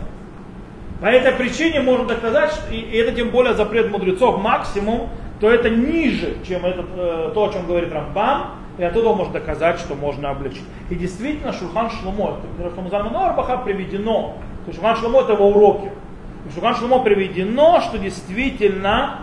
По 1.00 1.06
этой 1.06 1.32
причине 1.34 1.82
можно 1.82 2.08
доказать, 2.08 2.52
что, 2.52 2.74
и, 2.74 2.98
это 2.98 3.12
тем 3.12 3.30
более 3.30 3.54
запрет 3.54 3.92
мудрецов 3.92 4.42
максимум, 4.42 5.10
то 5.40 5.52
это 5.52 5.70
ниже, 5.70 6.38
чем 6.48 6.66
это, 6.66 6.86
э, 6.96 7.32
то, 7.36 7.50
о 7.50 7.54
чем 7.54 7.68
говорит 7.68 7.94
Рамбам, 7.94 8.56
и 8.80 8.84
оттуда 8.84 9.14
можно 9.14 9.34
доказать, 9.34 9.80
что 9.80 9.94
можно 9.94 10.32
облегчить. 10.32 10.64
И 10.90 10.96
действительно, 10.96 11.54
Шурхан 11.54 11.92
Шлумо, 11.92 12.38
это 12.58 12.76
Рамзан 12.76 13.16
Арбаха 13.16 13.58
приведено 13.58 14.38
есть 14.68 14.80
Шулхан 14.80 14.96
Шломо 14.96 15.22
это 15.22 15.36
во 15.36 15.48
уроке. 15.48 15.92
В 16.46 16.54
Шулхан 16.54 16.76
Шломо 16.76 17.04
приведено, 17.04 17.82
что 17.82 17.98
действительно 17.98 19.22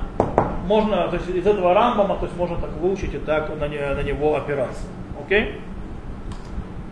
можно, 0.66 1.08
то 1.08 1.16
есть 1.16 1.28
из 1.28 1.46
этого 1.46 1.74
рамбама, 1.74 2.16
то 2.16 2.26
есть 2.26 2.36
можно 2.36 2.56
так 2.56 2.70
выучить 2.80 3.14
и 3.14 3.18
так 3.18 3.48
на, 3.58 3.68
на 3.68 4.02
него 4.02 4.36
опираться. 4.36 4.82
Окей? 5.24 5.60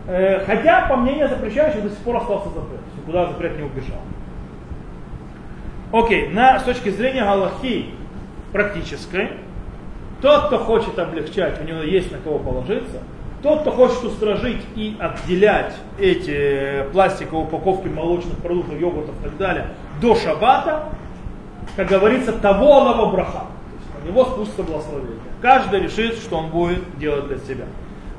Э, 0.07 0.43
хотя, 0.45 0.87
по 0.87 0.95
мнению 0.95 1.29
запрещающих, 1.29 1.83
до 1.83 1.89
сих 1.89 1.99
пор 1.99 2.17
остался 2.17 2.49
запрет. 2.49 2.81
Куда 3.05 3.27
запрет 3.27 3.57
не 3.57 3.63
убежал. 3.63 4.01
Окей, 5.91 6.29
на, 6.29 6.59
с 6.59 6.63
точки 6.63 6.89
зрения 6.89 7.23
Галахи 7.23 7.87
практической, 8.51 9.31
тот, 10.21 10.47
кто 10.47 10.59
хочет 10.59 10.97
облегчать, 10.99 11.59
у 11.59 11.63
него 11.63 11.81
есть 11.81 12.11
на 12.11 12.17
кого 12.19 12.39
положиться, 12.39 13.01
тот, 13.41 13.61
кто 13.61 13.71
хочет 13.71 14.03
устражить 14.03 14.61
и 14.75 14.95
отделять 14.99 15.73
эти 15.99 16.83
пластиковые 16.91 17.45
упаковки 17.45 17.87
молочных 17.87 18.37
продуктов, 18.37 18.79
йогуртов 18.79 19.15
и 19.19 19.23
так 19.23 19.37
далее 19.37 19.67
до 20.01 20.15
шабата, 20.15 20.89
как 21.75 21.87
говорится, 21.87 22.33
того 22.33 22.79
Аллаха 22.79 23.05
браха. 23.05 23.45
На 24.03 24.07
него 24.07 24.25
спустится 24.25 24.63
благословение. 24.63 25.17
Каждый 25.41 25.81
решит, 25.81 26.15
что 26.15 26.37
он 26.37 26.49
будет 26.49 26.97
делать 26.97 27.27
для 27.27 27.37
себя. 27.37 27.65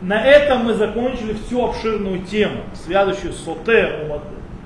на 0.01 0.25
этом 0.25 0.65
мы 0.65 0.75
закончили 0.75 1.35
всю 1.35 1.65
обширную 1.65 2.23
тему, 2.23 2.63
связывающую 2.75 3.33
сотер, 3.33 4.21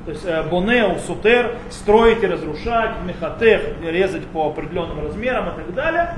то 0.06 0.12
есть 0.12 0.24
э, 0.24 0.42
бонеу, 0.44 0.98
сотер, 1.06 1.56
строить 1.70 2.22
и 2.22 2.26
разрушать, 2.26 2.92
мехатех, 3.04 3.62
резать 3.82 4.24
по 4.26 4.46
определенным 4.46 5.04
размерам 5.04 5.48
и 5.48 5.56
так 5.56 5.74
далее. 5.74 6.14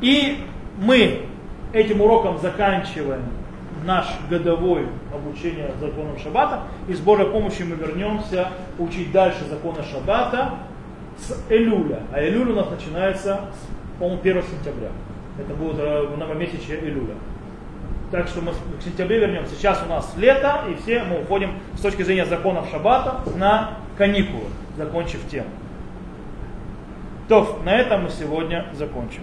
И 0.00 0.38
мы 0.78 1.26
этим 1.72 2.00
уроком 2.00 2.38
заканчиваем 2.38 3.22
наш 3.86 4.06
годовой 4.28 4.86
обучение 5.14 5.70
законам 5.80 6.18
Шаббата. 6.18 6.62
И 6.88 6.94
с 6.94 7.00
Божьей 7.00 7.26
помощью 7.26 7.66
мы 7.66 7.76
вернемся 7.76 8.48
учить 8.78 9.12
дальше 9.12 9.44
законы 9.48 9.82
Шаббата 9.82 10.54
с 11.18 11.42
Элюля. 11.48 12.00
А 12.12 12.22
Элюль 12.22 12.50
у 12.50 12.54
нас 12.54 12.68
начинается, 12.70 13.40
по-моему, 13.98 14.20
1 14.20 14.42
сентября. 14.42 14.88
Это 15.38 15.54
будет 15.54 15.76
э, 15.78 16.16
новомесячье 16.16 16.78
Элюля. 16.80 17.14
Так 18.10 18.28
что 18.28 18.40
мы 18.40 18.52
к 18.52 18.82
сентябре 18.82 19.18
вернемся. 19.18 19.54
Сейчас 19.54 19.82
у 19.84 19.88
нас 19.88 20.12
лето, 20.16 20.62
и 20.70 20.74
все 20.82 21.02
мы 21.02 21.20
уходим 21.22 21.52
с 21.76 21.80
точки 21.80 22.02
зрения 22.02 22.26
законов 22.26 22.68
Шаббата 22.70 23.20
на 23.36 23.78
каникулы, 23.96 24.46
закончив 24.76 25.20
тему. 25.30 25.48
То, 27.28 27.60
на 27.64 27.76
этом 27.76 28.04
мы 28.04 28.10
сегодня 28.10 28.66
закончим. 28.74 29.22